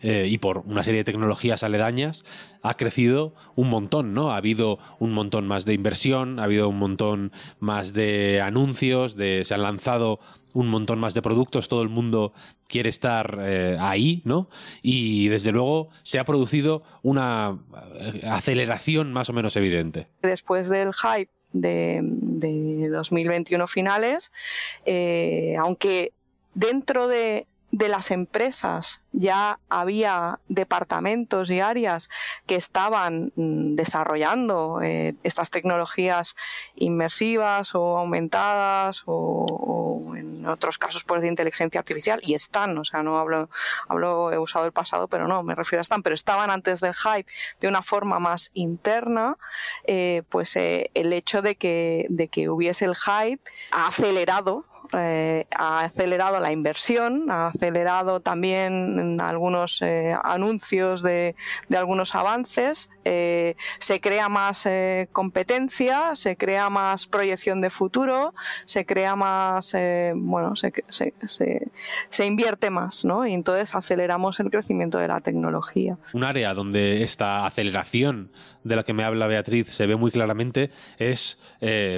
eh, 0.00 0.26
y 0.28 0.38
por 0.38 0.58
una 0.58 0.82
serie 0.82 1.00
de 1.00 1.04
tecnologías 1.04 1.62
aledañas 1.62 2.24
ha 2.62 2.74
crecido 2.74 3.34
un 3.54 3.70
montón, 3.70 4.14
¿no? 4.14 4.32
Ha 4.32 4.36
habido 4.36 4.78
un 4.98 5.12
montón 5.12 5.46
más 5.46 5.64
de 5.64 5.74
inversión, 5.74 6.38
ha 6.38 6.44
habido 6.44 6.68
un 6.68 6.78
montón 6.78 7.32
más 7.58 7.92
de 7.92 8.40
anuncios, 8.40 9.12
se 9.12 9.54
han 9.54 9.62
lanzado 9.62 10.20
un 10.52 10.68
montón 10.68 10.98
más 11.00 11.14
de 11.14 11.22
productos, 11.22 11.68
todo 11.68 11.82
el 11.82 11.88
mundo 11.88 12.32
quiere 12.68 12.88
estar 12.90 13.38
eh, 13.42 13.76
ahí, 13.80 14.22
¿no? 14.24 14.48
Y 14.82 15.28
desde 15.28 15.50
luego 15.50 15.88
se 16.02 16.18
ha 16.18 16.24
producido 16.24 16.82
una 17.02 17.58
eh, 17.98 18.22
aceleración 18.30 19.12
más 19.12 19.28
o 19.28 19.32
menos 19.32 19.56
evidente. 19.56 20.08
Después 20.22 20.68
del 20.68 20.92
hype 20.92 21.30
de, 21.52 22.00
2021 22.90 23.66
finales, 23.66 24.32
aunque 25.58 26.12
dentro 26.54 27.08
de 27.08 27.46
de 27.72 27.88
las 27.88 28.10
empresas. 28.10 29.02
Ya 29.12 29.58
había 29.70 30.38
departamentos 30.48 31.50
y 31.50 31.60
áreas 31.60 32.10
que 32.46 32.54
estaban 32.54 33.32
mm, 33.34 33.74
desarrollando 33.74 34.80
eh, 34.82 35.16
estas 35.22 35.50
tecnologías 35.50 36.36
inmersivas 36.76 37.74
o 37.74 37.98
aumentadas 37.98 39.02
o, 39.06 40.14
en 40.16 40.44
otros 40.46 40.76
casos 40.76 41.04
pues 41.04 41.22
de 41.22 41.28
inteligencia 41.28 41.80
artificial 41.80 42.20
y 42.22 42.34
están, 42.34 42.76
o 42.76 42.84
sea, 42.84 43.02
no 43.02 43.18
hablo, 43.18 43.48
hablo, 43.88 44.32
he 44.32 44.38
usado 44.38 44.66
el 44.66 44.72
pasado, 44.72 45.08
pero 45.08 45.26
no, 45.26 45.42
me 45.42 45.54
refiero 45.54 45.80
a 45.80 45.82
están, 45.82 46.02
pero 46.02 46.14
estaban 46.14 46.50
antes 46.50 46.80
del 46.80 46.94
hype 46.94 47.30
de 47.60 47.68
una 47.68 47.82
forma 47.82 48.18
más 48.18 48.50
interna, 48.52 49.38
eh, 49.84 50.22
pues 50.28 50.56
eh, 50.56 50.90
el 50.94 51.12
hecho 51.12 51.40
de 51.40 51.56
que, 51.56 52.06
de 52.10 52.28
que 52.28 52.50
hubiese 52.50 52.84
el 52.84 52.96
hype 52.96 53.40
ha 53.70 53.86
acelerado 53.88 54.66
eh, 54.96 55.46
ha 55.56 55.80
acelerado 55.80 56.40
la 56.40 56.52
inversión, 56.52 57.30
ha 57.30 57.48
acelerado 57.48 58.20
también 58.20 59.20
algunos 59.20 59.80
eh, 59.82 60.14
anuncios 60.22 61.02
de, 61.02 61.34
algunos 61.74 62.14
avances, 62.14 62.90
eh, 63.04 63.56
se 63.78 64.00
crea 64.00 64.28
más 64.28 64.68
competencia, 65.12 66.14
se 66.14 66.36
crea 66.36 66.70
más 66.70 67.06
proyección 67.06 67.60
de 67.60 67.70
futuro, 67.70 68.34
se 68.64 68.86
crea 68.86 69.16
más, 69.16 69.76
bueno, 70.14 70.54
se, 70.56 70.72
se, 72.10 72.26
invierte 72.26 72.70
más, 72.70 73.04
¿no? 73.04 73.26
Y 73.26 73.32
entonces 73.32 73.74
aceleramos 73.74 74.40
el 74.40 74.50
crecimiento 74.50 74.98
de 74.98 75.08
la 75.08 75.20
tecnología. 75.20 75.98
Un 76.12 76.24
área 76.24 76.54
donde 76.54 77.02
esta 77.02 77.46
aceleración 77.46 78.30
de 78.64 78.76
la 78.76 78.84
que 78.84 78.92
me 78.92 79.02
habla 79.04 79.26
Beatriz 79.26 79.68
se 79.68 79.86
ve 79.86 79.96
muy 79.96 80.10
claramente 80.10 80.70
es, 80.98 81.38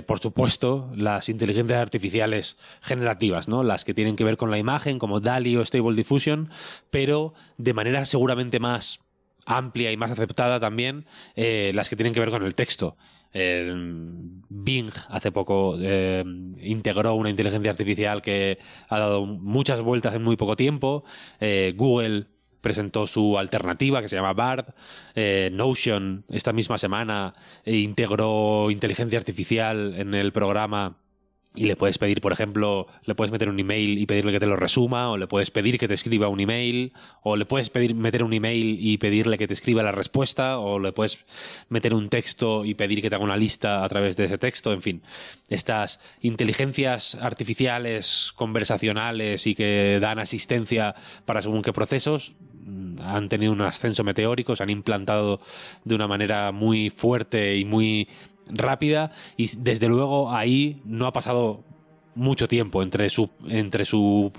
por 0.06 0.18
supuesto, 0.20 0.90
las 0.94 1.28
inteligencias 1.28 1.80
artificiales 1.80 2.56
generativas, 2.80 3.48
¿no? 3.48 3.62
Las 3.62 3.84
que 3.84 3.94
tienen 3.94 4.16
que 4.16 4.24
ver 4.24 4.36
con 4.36 4.50
la 4.50 4.58
imagen, 4.58 4.98
como 4.98 5.20
DALI 5.20 5.56
o 5.56 5.64
Stable 5.64 5.94
Diffusion, 5.94 6.50
pero 6.90 7.34
de 7.58 7.74
manera 7.74 8.04
seguramente 8.04 8.60
más 8.60 9.03
amplia 9.46 9.92
y 9.92 9.96
más 9.96 10.10
aceptada 10.10 10.60
también 10.60 11.06
eh, 11.34 11.72
las 11.74 11.88
que 11.88 11.96
tienen 11.96 12.14
que 12.14 12.20
ver 12.20 12.30
con 12.30 12.44
el 12.44 12.54
texto. 12.54 12.96
Bing 13.32 14.92
hace 15.08 15.32
poco 15.32 15.76
eh, 15.80 16.22
integró 16.60 17.14
una 17.14 17.30
inteligencia 17.30 17.72
artificial 17.72 18.22
que 18.22 18.58
ha 18.88 18.98
dado 19.00 19.26
muchas 19.26 19.80
vueltas 19.80 20.14
en 20.14 20.22
muy 20.22 20.36
poco 20.36 20.54
tiempo. 20.54 21.02
Eh, 21.40 21.74
Google 21.76 22.28
presentó 22.60 23.08
su 23.08 23.36
alternativa 23.36 24.00
que 24.00 24.08
se 24.08 24.14
llama 24.14 24.34
Bard. 24.34 24.66
Notion 25.50 26.24
esta 26.28 26.52
misma 26.52 26.78
semana 26.78 27.34
integró 27.66 28.70
inteligencia 28.70 29.18
artificial 29.18 29.94
en 29.96 30.14
el 30.14 30.32
programa 30.32 30.96
y 31.56 31.66
le 31.66 31.76
puedes 31.76 31.98
pedir, 31.98 32.20
por 32.20 32.32
ejemplo, 32.32 32.88
le 33.04 33.14
puedes 33.14 33.30
meter 33.30 33.48
un 33.48 33.60
email 33.60 33.98
y 33.98 34.06
pedirle 34.06 34.32
que 34.32 34.40
te 34.40 34.46
lo 34.46 34.56
resuma, 34.56 35.10
o 35.10 35.16
le 35.16 35.28
puedes 35.28 35.52
pedir 35.52 35.78
que 35.78 35.86
te 35.86 35.94
escriba 35.94 36.26
un 36.26 36.40
email, 36.40 36.92
o 37.22 37.36
le 37.36 37.46
puedes 37.46 37.70
pedir 37.70 37.94
meter 37.94 38.24
un 38.24 38.32
email 38.32 38.76
y 38.80 38.98
pedirle 38.98 39.38
que 39.38 39.46
te 39.46 39.54
escriba 39.54 39.84
la 39.84 39.92
respuesta, 39.92 40.58
o 40.58 40.80
le 40.80 40.92
puedes 40.92 41.24
meter 41.68 41.94
un 41.94 42.08
texto 42.08 42.64
y 42.64 42.74
pedir 42.74 43.00
que 43.00 43.08
te 43.08 43.14
haga 43.14 43.24
una 43.24 43.36
lista 43.36 43.84
a 43.84 43.88
través 43.88 44.16
de 44.16 44.24
ese 44.24 44.36
texto, 44.36 44.72
en 44.72 44.82
fin. 44.82 45.02
Estas 45.48 46.00
inteligencias 46.20 47.14
artificiales, 47.14 48.32
conversacionales 48.34 49.46
y 49.46 49.54
que 49.54 49.98
dan 50.00 50.18
asistencia 50.18 50.96
para 51.24 51.40
según 51.40 51.62
qué 51.62 51.72
procesos 51.72 52.32
mm, 52.64 53.00
han 53.00 53.28
tenido 53.28 53.52
un 53.52 53.60
ascenso 53.60 54.02
meteórico, 54.02 54.56
se 54.56 54.64
han 54.64 54.70
implantado 54.70 55.40
de 55.84 55.94
una 55.94 56.08
manera 56.08 56.50
muy 56.50 56.90
fuerte 56.90 57.56
y 57.56 57.64
muy 57.64 58.08
rápida 58.48 59.12
y 59.36 59.48
desde 59.58 59.88
luego 59.88 60.32
ahí 60.32 60.80
no 60.84 61.06
ha 61.06 61.12
pasado 61.12 61.64
mucho 62.14 62.48
tiempo 62.48 62.82
entre 62.82 63.10
su 63.10 63.30
entre 63.46 63.84
su 63.84 64.32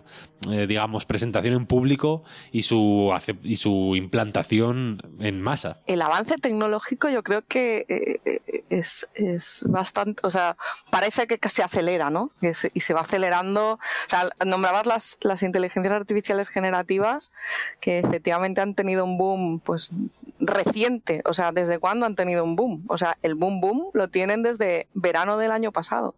eh, 0.49 0.65
digamos 0.67 1.05
presentación 1.05 1.53
en 1.53 1.65
público 1.65 2.23
y 2.51 2.63
su 2.63 3.11
y 3.43 3.55
su 3.57 3.95
implantación 3.95 5.01
en 5.19 5.41
masa. 5.41 5.79
El 5.87 6.01
avance 6.01 6.35
tecnológico 6.37 7.09
yo 7.09 7.23
creo 7.23 7.43
que 7.45 7.85
eh, 7.89 8.19
eh, 8.25 8.63
es, 8.69 9.07
es, 9.15 9.63
bastante 9.67 10.21
o 10.25 10.31
sea 10.31 10.57
parece 10.89 11.27
que 11.27 11.49
se 11.49 11.63
acelera 11.63 12.09
no 12.09 12.31
y 12.41 12.79
se 12.79 12.93
va 12.93 13.01
acelerando. 13.01 13.73
O 13.73 14.09
sea 14.09 14.29
nombrabas 14.45 14.85
las 14.85 15.17
las 15.21 15.43
inteligencias 15.43 15.93
artificiales 15.93 16.49
generativas 16.49 17.31
que 17.79 17.99
efectivamente 17.99 18.61
han 18.61 18.75
tenido 18.75 19.03
un 19.05 19.17
boom 19.17 19.59
pues 19.59 19.91
reciente. 20.39 21.21
O 21.25 21.33
sea 21.33 21.51
desde 21.51 21.79
cuándo 21.79 22.05
han 22.05 22.15
tenido 22.15 22.43
un 22.43 22.55
boom 22.55 22.85
o 22.87 22.97
sea 22.97 23.17
el 23.23 23.35
boom 23.35 23.61
boom 23.61 23.89
lo 23.93 24.09
tienen 24.09 24.43
desde 24.43 24.87
verano 24.93 25.37
del 25.37 25.51
año 25.51 25.71
pasado 25.71 26.15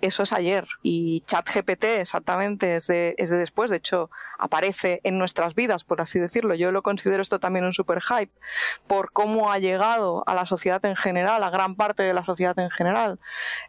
eso 0.00 0.22
es 0.22 0.32
ayer. 0.32 0.66
Y 0.82 1.22
ChatGPT 1.26 1.84
exactamente 1.84 2.76
es 2.76 2.86
de, 2.86 3.14
es 3.18 3.30
de 3.30 3.36
después. 3.36 3.70
De 3.70 3.78
hecho, 3.78 4.10
aparece 4.38 5.00
en 5.04 5.18
nuestras 5.18 5.54
vidas, 5.54 5.84
por 5.84 6.00
así 6.00 6.18
decirlo. 6.18 6.54
Yo 6.54 6.72
lo 6.72 6.82
considero 6.82 7.22
esto 7.22 7.40
también 7.40 7.64
un 7.64 7.72
super 7.72 8.00
hype 8.00 8.32
por 8.86 9.12
cómo 9.12 9.52
ha 9.52 9.58
llegado 9.58 10.24
a 10.26 10.34
la 10.34 10.46
sociedad 10.46 10.84
en 10.84 10.96
general, 10.96 11.42
a 11.42 11.50
gran 11.50 11.74
parte 11.74 12.02
de 12.02 12.14
la 12.14 12.24
sociedad 12.24 12.58
en 12.58 12.70
general, 12.70 13.18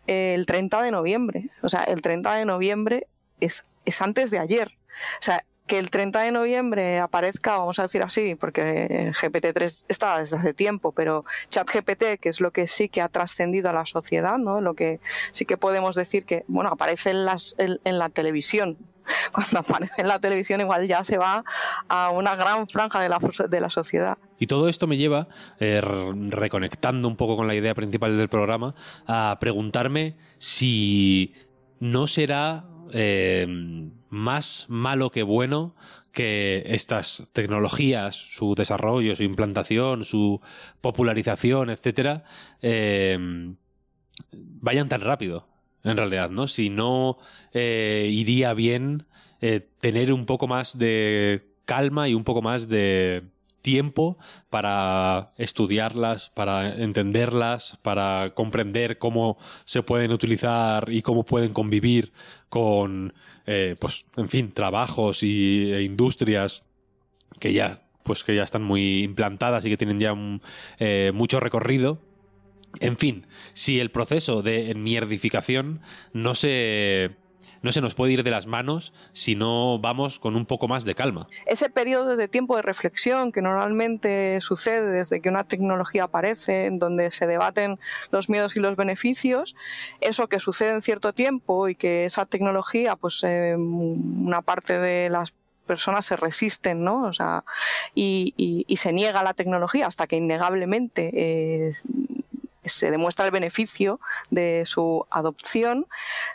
el 0.07 0.45
30 0.45 0.81
de 0.81 0.91
noviembre. 0.91 1.49
O 1.61 1.69
sea, 1.69 1.83
el 1.83 2.01
30 2.01 2.33
de 2.35 2.45
noviembre 2.45 3.07
es, 3.39 3.65
es 3.85 4.01
antes 4.01 4.31
de 4.31 4.39
ayer. 4.39 4.77
O 5.19 5.23
sea, 5.23 5.43
que 5.69 5.77
el 5.77 5.91
30 5.91 6.21
de 6.21 6.31
noviembre 6.31 6.97
aparezca, 6.97 7.55
vamos 7.55 7.77
a 7.77 7.83
decir 7.83 8.01
así, 8.01 8.33
porque 8.33 9.11
GPT-3 9.21 9.85
estaba 9.87 10.17
desde 10.17 10.35
hace 10.35 10.55
tiempo, 10.55 10.93
pero 10.93 11.25
ChatGPT, 11.49 12.19
que 12.19 12.29
es 12.29 12.41
lo 12.41 12.49
que 12.49 12.67
sí 12.67 12.89
que 12.89 13.03
ha 13.03 13.07
trascendido 13.07 13.69
a 13.69 13.73
la 13.73 13.85
sociedad, 13.85 14.39
¿no? 14.39 14.61
Lo 14.61 14.73
que 14.73 14.99
sí 15.31 15.45
que 15.45 15.57
podemos 15.57 15.95
decir 15.95 16.25
que, 16.25 16.43
bueno, 16.47 16.71
aparece 16.71 17.11
en, 17.11 17.99
la 17.99 18.09
televisión, 18.09 18.79
cuando 19.31 19.59
aparece 19.59 20.01
en 20.01 20.07
la 20.07 20.19
televisión 20.19 20.59
igual 20.59 20.87
ya 20.87 21.03
se 21.03 21.19
va 21.19 21.43
a 21.87 22.09
una 22.09 22.35
gran 22.35 22.67
franja 22.67 22.99
de 22.99 23.09
la, 23.09 23.19
de 23.47 23.61
la 23.61 23.69
sociedad. 23.69 24.17
Y 24.39 24.47
todo 24.47 24.69
esto 24.69 24.87
me 24.87 24.97
lleva, 24.97 25.27
eh, 25.59 25.81
reconectando 26.29 27.07
un 27.07 27.15
poco 27.15 27.35
con 27.35 27.45
la 27.47 27.53
idea 27.53 27.75
principal 27.75 28.17
del 28.17 28.27
programa, 28.27 28.73
a 29.05 29.37
preguntarme 29.39 30.17
si 30.39 31.35
no 31.79 32.07
será 32.07 32.65
eh, 32.93 33.47
más 34.09 34.65
malo 34.69 35.11
que 35.11 35.23
bueno 35.23 35.75
que 36.11 36.63
estas 36.65 37.29
tecnologías, 37.33 38.15
su 38.15 38.55
desarrollo, 38.55 39.15
su 39.15 39.23
implantación, 39.23 40.05
su 40.05 40.41
popularización, 40.81 41.69
etcétera, 41.69 42.23
em, 42.61 43.55
vayan 44.33 44.89
tan 44.89 45.01
rápido, 45.01 45.47
en 45.83 45.97
realidad, 45.97 46.29
¿no? 46.29 46.47
Si 46.47 46.69
no 46.69 47.17
eh, 47.53 48.09
iría 48.11 48.53
bien 48.53 49.05
eh, 49.41 49.67
tener 49.79 50.11
un 50.11 50.25
poco 50.25 50.47
más 50.47 50.77
de 50.77 51.53
calma 51.65 52.09
y 52.09 52.13
un 52.13 52.23
poco 52.23 52.41
más 52.41 52.67
de 52.67 53.23
tiempo 53.61 54.17
para 54.49 55.31
estudiarlas, 55.37 56.29
para 56.29 56.75
entenderlas, 56.81 57.77
para 57.81 58.33
comprender 58.33 58.97
cómo 58.97 59.37
se 59.65 59.83
pueden 59.83 60.11
utilizar 60.11 60.89
y 60.91 61.01
cómo 61.01 61.23
pueden 61.23 61.53
convivir 61.53 62.11
con, 62.49 63.13
eh, 63.45 63.75
pues, 63.79 64.05
en 64.17 64.29
fin, 64.29 64.51
trabajos 64.51 65.23
y, 65.23 65.71
e 65.71 65.83
industrias 65.83 66.63
que 67.39 67.53
ya, 67.53 67.83
pues, 68.03 68.23
que 68.23 68.35
ya 68.35 68.43
están 68.43 68.63
muy 68.63 69.03
implantadas 69.03 69.65
y 69.65 69.69
que 69.69 69.77
tienen 69.77 69.99
ya 69.99 70.15
eh, 70.79 71.11
mucho 71.13 71.39
recorrido. 71.39 72.01
En 72.79 72.97
fin, 72.97 73.25
si 73.53 73.79
el 73.79 73.91
proceso 73.91 74.41
de 74.41 74.71
enmierdificación 74.71 75.81
no 76.13 76.35
se 76.35 77.15
no 77.61 77.71
se 77.71 77.81
nos 77.81 77.95
puede 77.95 78.13
ir 78.13 78.23
de 78.23 78.31
las 78.31 78.47
manos 78.47 78.93
si 79.13 79.35
no 79.35 79.79
vamos 79.79 80.19
con 80.19 80.35
un 80.35 80.45
poco 80.45 80.67
más 80.67 80.85
de 80.85 80.95
calma. 80.95 81.27
Ese 81.45 81.69
periodo 81.69 82.15
de 82.15 82.27
tiempo 82.27 82.55
de 82.55 82.61
reflexión 82.61 83.31
que 83.31 83.41
normalmente 83.41 84.39
sucede 84.41 84.91
desde 84.91 85.21
que 85.21 85.29
una 85.29 85.43
tecnología 85.43 86.05
aparece, 86.05 86.65
en 86.65 86.79
donde 86.79 87.11
se 87.11 87.27
debaten 87.27 87.79
los 88.11 88.29
miedos 88.29 88.55
y 88.55 88.59
los 88.59 88.75
beneficios, 88.75 89.55
eso 90.01 90.27
que 90.27 90.39
sucede 90.39 90.73
en 90.73 90.81
cierto 90.81 91.13
tiempo 91.13 91.67
y 91.67 91.75
que 91.75 92.05
esa 92.05 92.25
tecnología, 92.25 92.95
pues 92.95 93.23
eh, 93.23 93.55
una 93.57 94.41
parte 94.41 94.79
de 94.79 95.09
las 95.09 95.33
personas 95.69 96.07
se 96.07 96.15
resisten, 96.15 96.83
¿no? 96.83 97.03
O 97.03 97.13
sea, 97.13 97.43
y, 97.93 98.65
se 98.75 98.91
niega 98.91 99.21
la 99.21 99.35
tecnología 99.35 99.85
hasta 99.85 100.07
que 100.07 100.15
innegablemente 100.15 101.11
eh, 101.13 101.73
se 102.65 102.91
demuestra 102.91 103.25
el 103.25 103.31
beneficio 103.31 103.99
de 104.29 104.63
su 104.65 105.05
adopción, 105.09 105.87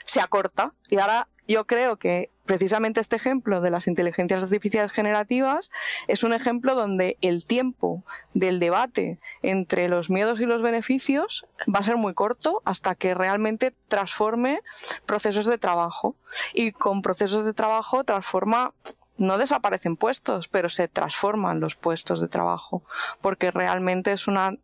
se 0.04 0.20
acorta. 0.20 0.72
Y 0.88 0.98
ahora 0.98 1.28
yo 1.46 1.66
creo 1.66 1.98
que 1.98 2.30
precisamente 2.46 3.00
este 3.00 3.16
ejemplo 3.16 3.60
de 3.60 3.70
las 3.70 3.87
inteligencias 3.87 4.42
artificiales 4.42 4.92
generativas 4.92 5.70
es 6.08 6.24
un 6.24 6.32
ejemplo 6.32 6.74
donde 6.74 7.16
el 7.20 7.44
tiempo 7.44 8.04
del 8.32 8.58
debate 8.58 9.18
entre 9.42 9.88
los 9.88 10.10
miedos 10.10 10.40
y 10.40 10.46
los 10.46 10.62
beneficios 10.62 11.46
va 11.74 11.80
a 11.80 11.84
ser 11.84 11.96
muy 11.96 12.14
corto 12.14 12.62
hasta 12.64 12.94
que 12.94 13.14
realmente 13.14 13.74
transforme 13.88 14.60
procesos 15.06 15.46
de 15.46 15.58
trabajo. 15.58 16.16
Y 16.52 16.72
con 16.72 17.02
procesos 17.02 17.44
de 17.44 17.52
trabajo 17.52 18.04
transforma 18.04 18.72
no 19.16 19.38
desaparecen 19.38 19.96
puestos, 19.96 20.48
pero 20.48 20.68
se 20.68 20.88
transforman 20.88 21.60
los 21.60 21.76
puestos 21.76 22.20
de 22.20 22.28
trabajo, 22.28 22.82
porque 23.20 23.52
realmente 23.52 24.12
es 24.12 24.26
una 24.26 24.56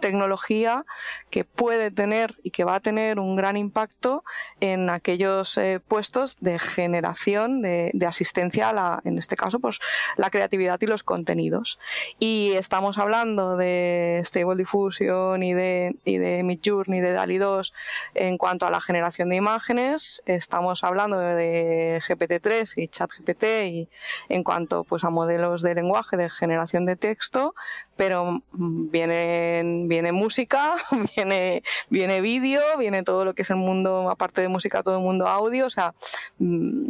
tecnología 0.00 0.84
que 1.30 1.44
puede 1.44 1.90
tener 1.90 2.36
y 2.42 2.50
que 2.50 2.64
va 2.64 2.76
a 2.76 2.80
tener 2.80 3.18
un 3.18 3.36
gran 3.36 3.56
impacto 3.56 4.24
en 4.60 4.90
aquellos 4.90 5.56
eh, 5.58 5.80
puestos 5.86 6.36
de 6.40 6.58
generación 6.58 7.62
de, 7.62 7.92
asistencia 8.06 8.70
a 8.70 8.72
la, 8.72 9.00
en 9.04 9.18
este 9.18 9.36
caso, 9.36 9.60
pues 9.60 9.78
la 10.16 10.30
creatividad 10.30 10.80
y 10.80 10.86
los 10.86 11.04
contenidos. 11.04 11.78
Y 12.18 12.52
estamos 12.54 12.98
hablando 12.98 13.56
de 13.56 14.22
Stable 14.24 14.56
Diffusion 14.56 15.42
y 15.42 15.54
de, 15.54 15.94
y 16.04 16.18
de 16.18 16.42
Midjourney, 16.42 17.00
de 17.00 17.12
DALI 17.12 17.38
2 17.38 17.74
en 18.14 18.38
cuanto 18.38 18.66
a 18.66 18.70
la 18.70 18.80
generación 18.80 19.28
de 19.28 19.36
imágenes. 19.36 20.22
Estamos 20.26 20.82
hablando 20.82 21.18
de 21.18 22.00
GPT-3 22.06 22.72
y 22.76 22.88
ChatGPT 22.88 23.44
y 23.66 23.88
en 24.28 24.42
cuanto 24.42 24.84
pues 24.84 25.04
a 25.04 25.10
modelos 25.10 25.62
de 25.62 25.74
lenguaje 25.74 26.16
de 26.16 26.30
generación 26.30 26.86
de 26.86 26.96
texto, 26.96 27.54
pero 28.00 28.42
viene, 28.54 29.84
viene 29.84 30.10
música, 30.10 30.74
viene, 31.16 31.62
viene 31.90 32.22
vídeo, 32.22 32.62
viene 32.78 33.02
todo 33.02 33.26
lo 33.26 33.34
que 33.34 33.42
es 33.42 33.50
el 33.50 33.56
mundo, 33.56 34.08
aparte 34.08 34.40
de 34.40 34.48
música, 34.48 34.82
todo 34.82 34.96
el 34.96 35.02
mundo 35.02 35.28
audio, 35.28 35.66
o 35.66 35.70
sea, 35.70 35.92
mm, 36.38 36.88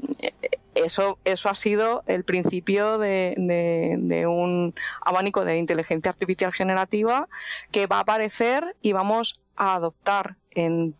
eso, 0.76 1.18
eso 1.24 1.48
ha 1.48 1.56
sido 1.56 2.04
el 2.06 2.22
principio 2.22 2.98
de, 2.98 4.24
un 4.28 4.72
abanico 5.04 5.44
de 5.44 5.58
inteligencia 5.58 6.10
artificial 6.12 6.52
generativa 6.52 7.28
que 7.72 7.88
va 7.88 7.96
a 7.96 8.00
aparecer 8.02 8.76
y 8.80 8.92
vamos 8.92 9.40
a 9.56 9.74
adoptar 9.74 10.36
en, 10.52 10.94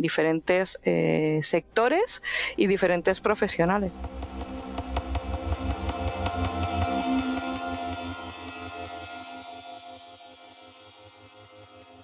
diferentes 0.00 0.80
eh, 0.82 1.40
sectores 1.42 2.22
y 2.56 2.68
diferentes 2.68 3.20
profesionales. 3.20 3.92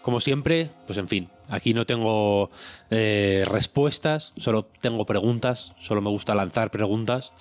Como 0.03 0.21
siempre, 0.21 0.71
pues 0.87 0.99
en 0.99 1.09
fin, 1.09 1.29
aquí 1.49 1.75
no 1.75 1.87
tengo 1.87 2.51
eh, 2.91 3.45
respuestas, 3.47 4.33
solo 4.37 4.65
tengo 4.81 5.07
preguntas, 5.07 5.73
solo 5.81 6.01
me 6.01 6.11
gusta 6.11 6.35
lanzar 6.35 6.71
preguntas, 6.71 7.33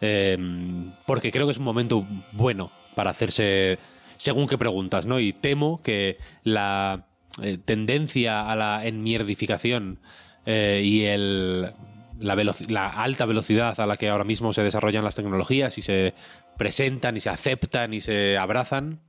em, 0.00 0.92
porque 1.06 1.30
creo 1.30 1.46
que 1.46 1.52
es 1.52 1.58
un 1.58 1.64
momento 1.64 2.06
bueno 2.32 2.72
para 2.96 3.10
hacerse 3.10 3.78
según 4.16 4.48
qué 4.48 4.58
preguntas, 4.58 5.06
¿no? 5.06 5.20
Y 5.20 5.32
temo 5.32 5.80
que 5.82 6.18
la 6.42 7.06
eh, 7.40 7.56
tendencia 7.64 8.50
a 8.50 8.56
la 8.56 8.84
enmierdificación 8.84 10.00
eh, 10.44 10.82
y 10.84 11.04
el, 11.04 11.72
la, 12.18 12.54
la, 12.68 12.88
alta 12.88 13.26
velocidad 13.26 13.78
a 13.78 13.86
la 13.86 13.96
que 13.96 14.08
ahora 14.08 14.24
mismo 14.24 14.52
se 14.52 14.62
desarrollan 14.62 15.04
las 15.04 15.14
tecnologías 15.14 15.78
y 15.78 15.82
se 15.82 16.14
presentan 16.56 17.16
y 17.16 17.20
se 17.20 17.30
aceptan 17.30 17.94
y 17.94 18.00
se 18.00 18.36
abrazan, 18.36 19.00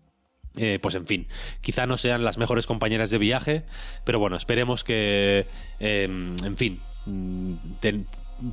eh, 0.56 0.80
pues 0.82 0.96
en 0.96 1.06
fin, 1.06 1.28
quizá 1.62 1.86
no 1.86 1.98
sean 1.98 2.24
las 2.24 2.38
mejores 2.38 2.66
compañeras 2.66 3.10
de 3.10 3.18
viaje, 3.18 3.64
pero 4.04 4.20
bueno, 4.20 4.36
esperemos 4.36 4.84
que, 4.84 5.48
em, 5.80 6.36
en 6.44 6.58
fin, 6.58 6.82
mm, 7.06 7.54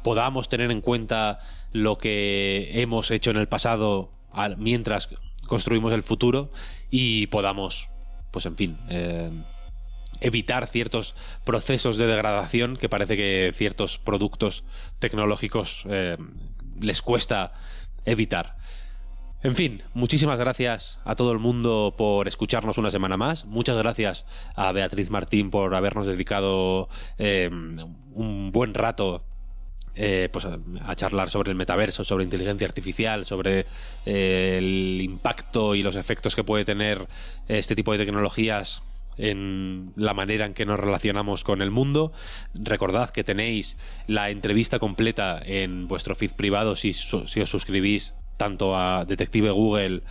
podamos 0.02 0.48
tener 0.48 0.70
en 0.70 0.80
cuenta 0.80 1.38
lo 1.72 1.98
que 1.98 2.70
hemos 2.74 3.10
hecho 3.10 3.30
en 3.30 3.36
el 3.36 3.48
pasado 3.48 4.12
mientras 4.58 5.08
construimos 5.46 5.92
el 5.94 6.02
futuro 6.02 6.50
y 6.90 7.28
podamos, 7.28 7.88
pues 8.30 8.46
en 8.46 8.56
fin, 8.56 8.78
em, 8.88 9.44
evitar 10.20 10.66
ciertos 10.66 11.14
procesos 11.44 11.96
de 11.96 12.06
degradación 12.06 12.76
que 12.76 12.88
parece 12.88 13.16
que 13.16 13.52
ciertos 13.54 13.98
productos 13.98 14.64
tecnológicos 14.98 15.84
em, 15.88 16.28
les 16.80 17.02
cuesta 17.02 17.52
evitar. 18.04 18.56
En 19.46 19.54
fin, 19.54 19.80
muchísimas 19.94 20.40
gracias 20.40 20.98
a 21.04 21.14
todo 21.14 21.30
el 21.30 21.38
mundo 21.38 21.94
por 21.96 22.26
escucharnos 22.26 22.78
una 22.78 22.90
semana 22.90 23.16
más. 23.16 23.44
Muchas 23.44 23.76
gracias 23.76 24.26
a 24.56 24.72
Beatriz 24.72 25.08
Martín 25.10 25.50
por 25.50 25.72
habernos 25.76 26.08
dedicado 26.08 26.88
eh, 27.16 27.48
un 27.48 28.50
buen 28.50 28.74
rato 28.74 29.24
eh, 29.94 30.28
pues 30.32 30.46
a, 30.46 30.96
charlar 30.96 31.30
sobre 31.30 31.52
el 31.52 31.56
metaverso, 31.56 32.02
sobre 32.02 32.24
inteligencia 32.24 32.66
artificial, 32.66 33.24
sobre 33.24 33.66
eh, 34.04 34.56
el 34.58 35.00
impacto 35.00 35.76
y 35.76 35.84
los 35.84 35.94
efectos 35.94 36.34
que 36.34 36.42
puede 36.42 36.64
tener 36.64 37.06
este 37.46 37.76
tipo 37.76 37.92
de 37.92 37.98
tecnologías 37.98 38.82
en 39.16 39.92
la 39.94 40.12
manera 40.12 40.44
en 40.46 40.54
que 40.54 40.66
nos 40.66 40.80
relacionamos 40.80 41.44
con 41.44 41.62
el 41.62 41.70
mundo. 41.70 42.10
Recordad 42.52 43.10
que 43.10 43.22
tenéis 43.22 43.76
la 44.08 44.30
entrevista 44.30 44.80
completa 44.80 45.40
en 45.40 45.86
vuestro 45.86 46.16
feed 46.16 46.32
privado 46.32 46.74
si, 46.74 46.92
si 46.94 47.40
os 47.40 47.48
suscribís 47.48 48.12
tanto 48.36 48.76
a 48.76 49.04
Detective 49.04 49.50
Google 49.50 50.02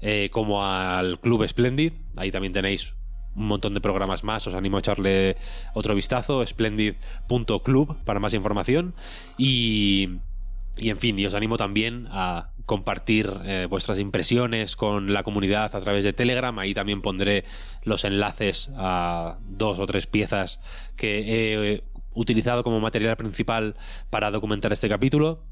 eh, 0.00 0.30
como 0.32 0.64
al 0.64 1.20
Club 1.20 1.46
Splendid. 1.46 1.92
Ahí 2.16 2.30
también 2.30 2.52
tenéis 2.52 2.94
un 3.34 3.46
montón 3.46 3.74
de 3.74 3.80
programas 3.80 4.24
más. 4.24 4.46
Os 4.46 4.54
animo 4.54 4.76
a 4.76 4.80
echarle 4.80 5.36
otro 5.74 5.94
vistazo. 5.94 6.44
Splendid.club 6.46 7.96
para 8.04 8.20
más 8.20 8.34
información. 8.34 8.94
Y, 9.36 10.08
y 10.76 10.90
en 10.90 10.98
fin, 10.98 11.18
y 11.18 11.26
os 11.26 11.34
animo 11.34 11.56
también 11.56 12.08
a 12.10 12.50
compartir 12.66 13.30
eh, 13.44 13.66
vuestras 13.68 13.98
impresiones 13.98 14.76
con 14.76 15.12
la 15.12 15.22
comunidad 15.22 15.74
a 15.74 15.80
través 15.80 16.04
de 16.04 16.12
Telegram. 16.12 16.56
Ahí 16.58 16.72
también 16.72 17.02
pondré 17.02 17.44
los 17.82 18.04
enlaces 18.04 18.70
a 18.76 19.38
dos 19.48 19.78
o 19.80 19.86
tres 19.86 20.06
piezas 20.06 20.60
que 20.96 21.24
he 21.26 21.84
utilizado 22.14 22.62
como 22.62 22.80
material 22.80 23.16
principal 23.16 23.76
para 24.08 24.30
documentar 24.30 24.72
este 24.72 24.88
capítulo. 24.88 25.42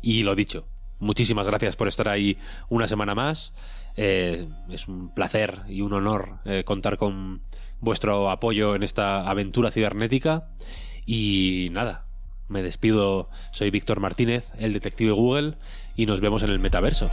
Y 0.00 0.22
lo 0.22 0.34
dicho, 0.34 0.66
muchísimas 0.98 1.46
gracias 1.46 1.76
por 1.76 1.88
estar 1.88 2.08
ahí 2.08 2.38
una 2.68 2.86
semana 2.86 3.14
más. 3.14 3.52
Eh, 3.96 4.48
es 4.70 4.88
un 4.88 5.12
placer 5.12 5.60
y 5.68 5.80
un 5.80 5.92
honor 5.92 6.38
eh, 6.44 6.62
contar 6.64 6.96
con 6.96 7.42
vuestro 7.80 8.30
apoyo 8.30 8.74
en 8.74 8.82
esta 8.82 9.28
aventura 9.28 9.70
cibernética. 9.70 10.48
Y 11.06 11.68
nada, 11.72 12.06
me 12.48 12.62
despido. 12.62 13.30
Soy 13.52 13.70
Víctor 13.70 14.00
Martínez, 14.00 14.52
el 14.58 14.72
detective 14.72 15.12
Google, 15.12 15.56
y 15.96 16.06
nos 16.06 16.20
vemos 16.20 16.42
en 16.42 16.50
el 16.50 16.58
metaverso. 16.58 17.10